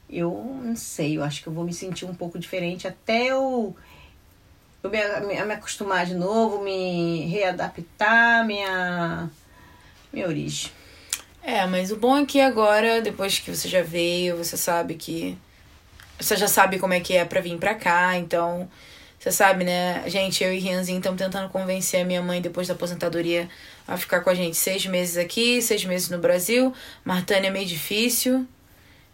[0.09, 3.75] Eu não sei, eu acho que eu vou me sentir um pouco diferente até eu
[4.85, 9.27] eu me, me, me acostumar de novo, me readaptar, minha,
[10.13, 10.71] minha origem.
[11.41, 15.37] É, mas o bom é que agora, depois que você já veio, você sabe que.
[16.19, 18.69] Você já sabe como é que é pra vir pra cá, então.
[19.19, 20.03] Você sabe, né?
[20.07, 23.49] Gente, eu e Rianzinho estamos tentando convencer a minha mãe, depois da aposentadoria,
[23.87, 26.71] a ficar com a gente seis meses aqui, seis meses no Brasil.
[27.03, 28.45] Martânia é meio difícil,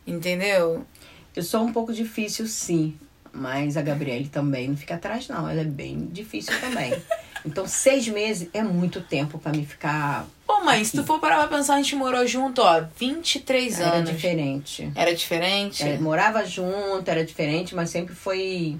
[0.06, 0.86] entendeu?
[1.34, 2.97] Eu sou um pouco difícil, sim.
[3.32, 5.49] Mas a Gabriele também não fica atrás, não.
[5.49, 6.91] Ela é bem difícil também.
[7.45, 10.25] Então, seis meses é muito tempo pra me ficar.
[10.47, 13.93] Ô, mãe, se tu for parar pra pensar, a gente morou junto, ó, 23 Era
[13.95, 14.09] anos.
[14.11, 14.91] diferente.
[14.95, 15.83] Era diferente?
[15.83, 18.77] É, morava junto, era diferente, mas sempre foi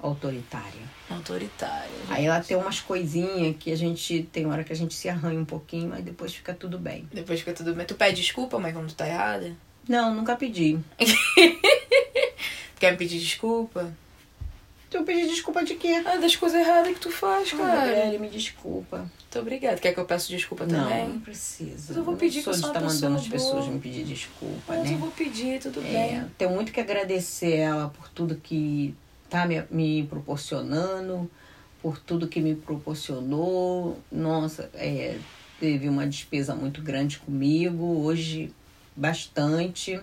[0.00, 0.90] autoritária.
[1.10, 1.90] Autoritária.
[2.08, 4.22] Aí ela tem umas coisinhas que a gente.
[4.32, 7.06] Tem hora que a gente se arranha um pouquinho, mas depois fica tudo bem.
[7.12, 7.84] Depois fica tudo bem.
[7.84, 9.52] Tu pede desculpa, mãe, quando tu tá errada?
[9.88, 10.78] Não, nunca pedi.
[12.78, 13.92] Quer me pedir desculpa?
[14.92, 16.02] Eu pedi desculpa de quê?
[16.04, 17.86] Ah, das coisas erradas que tu faz, cara.
[17.86, 18.98] Gabriele, me desculpa.
[18.98, 19.76] Muito obrigada.
[19.78, 21.04] Quer que eu peça desculpa também?
[21.06, 21.86] Não, não precisa.
[21.88, 24.04] Mas eu vou pedir não que eu sou uma mandando as pessoa pessoas me pedir
[24.04, 24.94] desculpa, Mas né?
[24.94, 26.26] eu vou pedir, tudo É, bem.
[26.36, 28.92] tenho muito que agradecer ela por tudo que
[29.28, 31.30] tá me, me proporcionando,
[31.80, 33.96] por tudo que me proporcionou.
[34.10, 35.18] Nossa, é,
[35.60, 38.52] teve uma despesa muito grande comigo, hoje
[38.96, 40.00] bastante.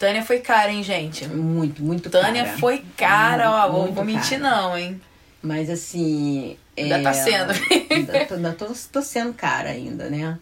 [0.00, 1.28] Tânia foi cara, hein, gente?
[1.28, 2.56] Muito, muito Tânia cara.
[2.56, 3.70] foi cara, ó.
[3.70, 4.56] Vou, Muito vou mentir, cara.
[4.56, 4.98] não, hein?
[5.42, 6.56] Mas assim.
[6.74, 7.52] Ainda é, tá sendo.
[7.90, 10.38] Ainda, tô, ainda tô, tô sendo cara ainda, né?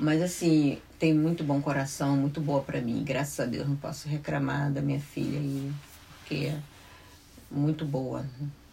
[0.00, 3.04] Mas assim, tem muito bom coração, muito boa pra mim.
[3.04, 5.70] Graças a Deus, não posso reclamar da minha filha aí,
[6.20, 6.56] porque é
[7.50, 8.24] muito boa.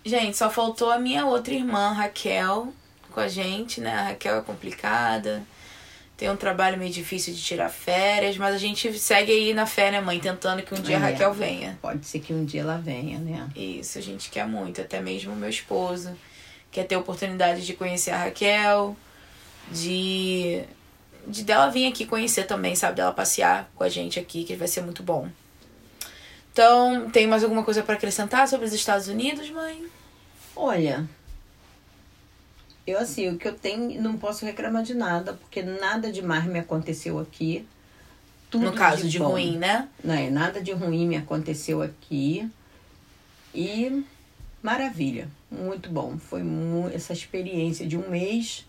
[0.06, 2.72] Gente, só faltou a minha outra irmã, Raquel,
[3.12, 3.94] com a gente, né?
[3.94, 5.44] A Raquel é complicada.
[6.18, 9.92] Tem um trabalho meio difícil de tirar férias, mas a gente segue aí na fé,
[9.92, 10.18] né, mãe?
[10.20, 11.12] Tentando que um dia a É.
[11.12, 11.78] Raquel venha.
[11.82, 13.50] Pode ser que um dia ela venha, né?
[13.56, 16.16] Isso, a gente quer muito, até mesmo o meu esposo.
[16.72, 18.96] Quer ter a oportunidade de conhecer a Raquel,
[19.72, 20.64] de,
[21.28, 22.96] de dela vir aqui conhecer também, sabe?
[22.96, 25.28] Dela passear com a gente aqui, que vai ser muito bom.
[26.54, 29.86] Então, tem mais alguma coisa para acrescentar sobre os Estados Unidos, mãe?
[30.56, 31.06] Olha,
[32.88, 36.60] eu assim, o que eu tenho, não posso reclamar de nada, porque nada demais me
[36.60, 37.68] aconteceu aqui.
[38.50, 39.32] Tudo no caso de, bom.
[39.32, 39.90] ruim, né?
[40.04, 42.50] Não é, nada de ruim me aconteceu aqui.
[43.54, 44.04] E
[44.62, 46.18] maravilha, muito bom.
[46.18, 48.66] Foi mu essa experiência de um mês,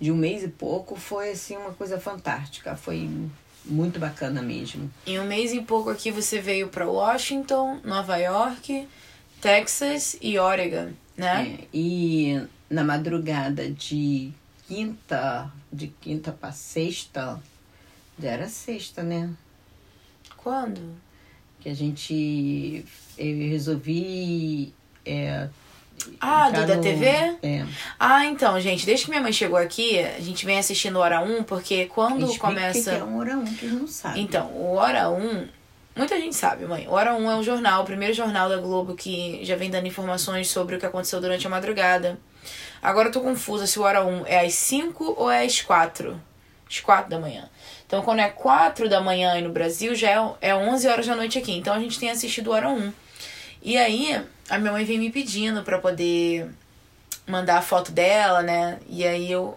[0.00, 2.74] de um mês e pouco, foi assim uma coisa fantástica.
[2.74, 3.08] Foi
[3.64, 4.90] muito bacana mesmo.
[5.06, 8.88] Em um mês e pouco aqui você veio para Washington, Nova York,
[9.40, 11.58] Texas e Oregon, né?
[11.60, 12.42] É, e
[12.72, 14.32] na madrugada de
[14.66, 17.38] quinta, de quinta para sexta,
[18.18, 19.30] já era sexta, né?
[20.38, 20.80] Quando?
[21.60, 22.84] Que a gente
[23.18, 24.72] eu resolvi
[25.04, 25.48] é,
[26.18, 27.06] Ah, do da TV?
[27.42, 27.66] É.
[28.00, 31.44] Ah, então, gente, desde que minha mãe chegou aqui, a gente vem assistindo Hora 1,
[31.44, 32.78] porque quando Explica começa.
[32.78, 34.22] O que é um hora um que eles não sabem.
[34.22, 35.46] Então, o Hora 1,
[35.94, 36.88] muita gente sabe, mãe.
[36.88, 39.86] O Hora 1 é um jornal, o primeiro jornal da Globo que já vem dando
[39.86, 42.18] informações sobre o que aconteceu durante a madrugada.
[42.82, 46.20] Agora eu tô confusa se o Hora 1 é às 5 ou é às 4.
[46.68, 47.48] Às 4 da manhã.
[47.86, 51.14] Então, quando é 4 da manhã aí no Brasil, já é, é 11 horas da
[51.14, 51.52] noite aqui.
[51.52, 52.92] Então, a gente tem assistido o Hora 1.
[53.62, 54.20] E aí,
[54.50, 56.50] a minha mãe vem me pedindo pra poder
[57.26, 58.80] mandar a foto dela, né?
[58.88, 59.56] E aí eu,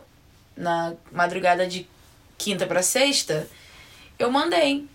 [0.55, 1.88] na madrugada de
[2.38, 3.47] quinta pra sexta,
[4.19, 4.86] eu mandei.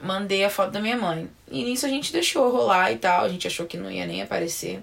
[0.00, 1.30] Mandei a foto da minha mãe.
[1.48, 3.24] E nisso a gente deixou rolar e tal.
[3.24, 4.82] A gente achou que não ia nem aparecer.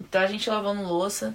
[0.00, 1.34] Então a gente lavando louça.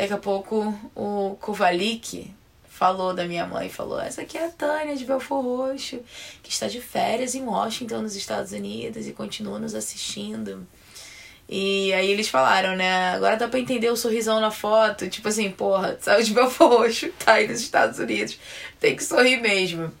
[0.00, 2.32] Daqui a pouco o Kovalik
[2.66, 3.68] falou da minha mãe.
[3.68, 6.00] Falou, essa aqui é a Tânia de Belfor Roxo.
[6.42, 9.06] Que está de férias em Washington, nos Estados Unidos.
[9.06, 10.66] E continua nos assistindo.
[11.46, 13.10] E aí eles falaram, né?
[13.10, 15.06] Agora dá pra entender o sorrisão na foto.
[15.06, 18.38] Tipo assim, porra, saiu de Belfor Roxo, tá aí nos Estados Unidos.
[18.80, 19.92] Tem que sorrir mesmo.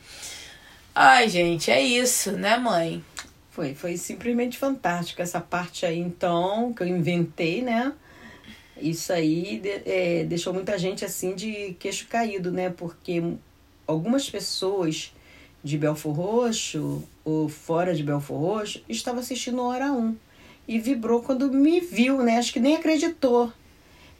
[0.94, 3.04] Ai, gente, é isso, né, mãe?
[3.50, 7.92] Foi, foi simplesmente fantástico essa parte aí, então, que eu inventei, né?
[8.80, 12.70] Isso aí é, deixou muita gente assim de queixo caído, né?
[12.70, 13.22] Porque
[13.86, 15.12] algumas pessoas
[15.62, 20.16] de Belfor Roxo ou fora de Belfor Roxo estavam assistindo Hora 1
[20.66, 22.38] e vibrou quando me viu, né?
[22.38, 23.52] Acho que nem acreditou,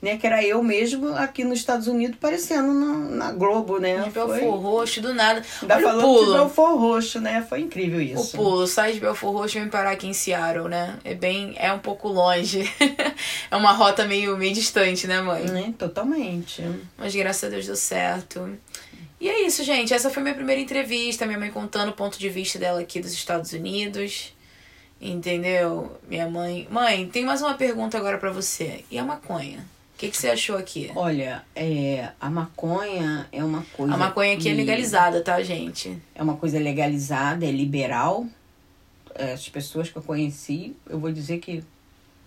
[0.03, 0.17] né?
[0.17, 2.95] Que era eu mesmo aqui nos Estados Unidos parecendo na,
[3.27, 3.99] na Globo, né?
[4.03, 5.43] De Belfor Foi- Roxo, do nada.
[5.63, 6.33] Ainda Olha o falando de pulo.
[6.35, 7.47] Belfor Roxo, né?
[7.49, 8.37] Foi incrível O isso.
[8.37, 10.99] pulo, sai de Belfor Roxo e vem parar aqui em Seattle, né?
[11.05, 12.71] É bem, é um pouco longe.
[13.51, 15.45] é uma rota meio, meio distante, né, mãe?
[15.45, 15.75] Né?
[15.79, 16.65] Totalmente.
[16.97, 18.59] Mas graças a Deus deu certo.
[19.21, 19.93] E é isso, gente.
[19.93, 21.27] Essa foi minha primeira entrevista.
[21.27, 24.33] Minha mãe contando o ponto de vista dela aqui dos Estados Unidos.
[24.99, 25.99] Entendeu?
[26.09, 26.67] Minha mãe.
[26.71, 28.85] Mãe, tem mais uma pergunta agora pra você.
[28.91, 29.65] E a maconha?
[30.01, 30.91] O que, que você achou aqui?
[30.97, 33.93] Olha, é, a maconha é uma coisa.
[33.93, 36.01] A maconha aqui é que legalizada, tá, gente?
[36.15, 38.27] É uma coisa legalizada, é liberal.
[39.15, 41.63] É, As pessoas que eu conheci, eu vou dizer que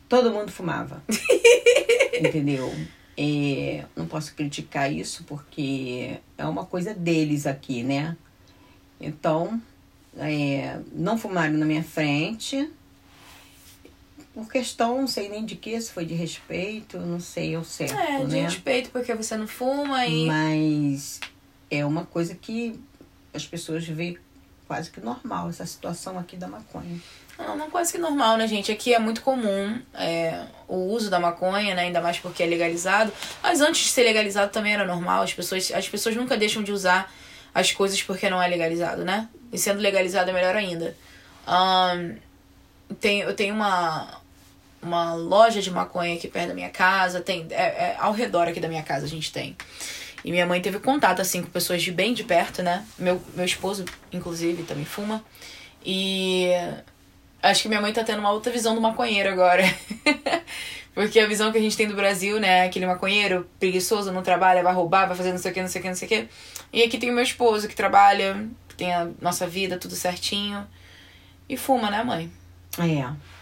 [0.08, 1.02] todo mundo fumava.
[2.24, 2.72] Entendeu?
[3.18, 8.16] É, não posso criticar isso porque é uma coisa deles aqui, né?
[9.02, 9.60] Então,
[10.20, 12.70] é, não fumaram na minha frente.
[14.34, 17.94] Por questão, não sei nem de que, se foi de respeito, não sei ao certo,
[17.96, 18.42] É, de né?
[18.44, 20.26] respeito, porque você não fuma e.
[20.26, 21.20] Mas
[21.70, 22.80] é uma coisa que
[23.34, 24.18] as pessoas veem
[24.68, 27.00] quase que normal, essa situação aqui da maconha.
[27.38, 28.72] Não, não quase que normal, né, gente?
[28.72, 31.84] Aqui é muito comum é, o uso da maconha, né?
[31.84, 33.12] Ainda mais porque é legalizado.
[33.42, 35.24] Mas antes de ser legalizado também era normal.
[35.24, 37.12] As pessoas, as pessoas nunca deixam de usar
[37.54, 39.28] as coisas porque não é legalizado, né?
[39.52, 40.96] E sendo legalizado é melhor ainda.
[41.46, 42.16] Ahn,
[43.00, 44.22] tem, eu tenho uma,
[44.84, 47.22] uma loja de maconha aqui perto da minha casa.
[47.22, 47.48] Tem.
[47.50, 49.56] É, é, ao redor aqui da minha casa a gente tem.
[50.24, 52.86] E minha mãe teve contato, assim, com pessoas de bem de perto, né?
[52.98, 55.24] Meu, meu esposo, inclusive, também fuma.
[55.86, 56.50] E
[57.42, 59.64] acho que minha mãe tá tendo uma outra visão do maconheiro agora.
[60.96, 62.66] Porque a visão que a gente tem do Brasil, né?
[62.66, 65.80] Aquele maconheiro preguiçoso, não trabalha, vai roubar, vai fazer não sei o que, não sei
[65.80, 66.30] o que, não sei o que.
[66.72, 70.66] E aqui tem o meu esposo que trabalha, tem a nossa vida, tudo certinho.
[71.50, 72.32] E fuma, né, mãe?
[72.80, 73.33] É.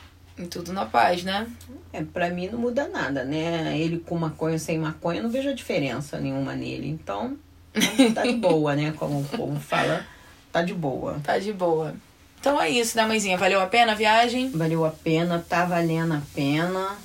[0.42, 1.48] E tudo na paz, né?
[1.94, 3.78] É, pra mim não muda nada, né?
[3.78, 6.90] Ele com maconha sem maconha, eu não vejo a diferença nenhuma nele.
[6.90, 7.38] Então,
[8.16, 8.92] tá de boa, né?
[8.98, 10.06] Como o povo fala,
[10.52, 11.20] tá de boa.
[11.24, 11.94] Tá de boa.
[12.40, 13.38] Então é isso, né, mãezinha?
[13.38, 14.50] Valeu a pena a viagem?
[14.50, 16.98] Valeu a pena, tá valendo a pena.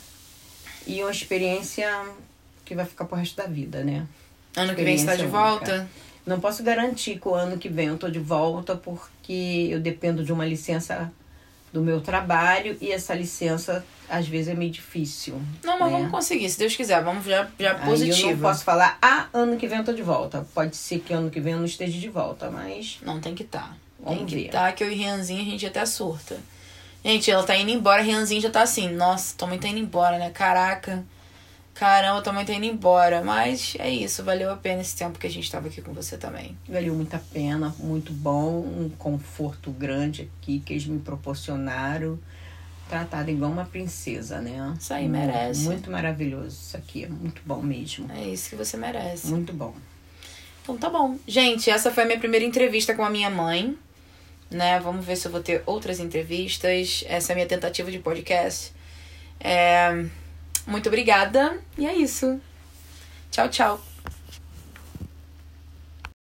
[0.87, 1.91] E uma experiência
[2.65, 4.07] que vai ficar pro resto da vida, né?
[4.57, 5.73] Ano que vem você tá de Experiência volta?
[5.75, 5.89] única.
[6.25, 10.25] Não posso garantir que o ano que vem eu tô de volta, porque eu dependo
[10.25, 11.13] de uma licença
[11.73, 15.41] do meu trabalho e essa licença às vezes é meio difícil.
[15.65, 15.99] Não, mas né?
[15.99, 17.03] vamos conseguir, se Deus quiser.
[17.03, 18.29] Vamos já, já positivo.
[18.31, 20.47] eu não posso falar, ah, ano que vem eu tô de volta.
[20.55, 23.45] Pode ser que ano que vem eu não esteja de volta, mas Não, tem que
[23.45, 23.75] tá.
[23.99, 24.51] Vamos tem que ver.
[24.51, 26.37] tá, que eu e Rianzinho a gente até surta.
[27.05, 30.19] Gente, ela tá indo embora, Rianzinho já tá assim, nossa, tua mãe tá indo embora,
[30.19, 30.31] né?
[30.31, 31.05] Caraca.
[31.79, 33.23] Caramba, tua mãe tá indo embora.
[33.23, 36.17] Mas é isso, valeu a pena esse tempo que a gente tava aqui com você
[36.17, 36.57] também.
[36.67, 42.19] valeu muito a pena, muito bom, um conforto grande aqui que eles me proporcionaram.
[42.89, 44.75] Tratada igual uma princesa, né?
[44.79, 45.65] Isso aí, merece.
[45.65, 48.11] Muito maravilhoso isso aqui, é muito bom mesmo.
[48.13, 49.27] É isso que você merece.
[49.27, 49.75] Muito bom.
[50.63, 51.19] Então tá bom.
[51.27, 53.77] Gente, essa foi a minha primeira entrevista com a minha mãe.
[54.49, 54.79] Né?
[54.81, 57.05] Vamos ver se eu vou ter outras entrevistas.
[57.09, 58.73] Essa é a minha tentativa de podcast.
[59.41, 60.07] É...
[60.67, 61.59] Muito obrigada.
[61.79, 62.41] E é isso.
[63.31, 63.96] Tchau, tchau.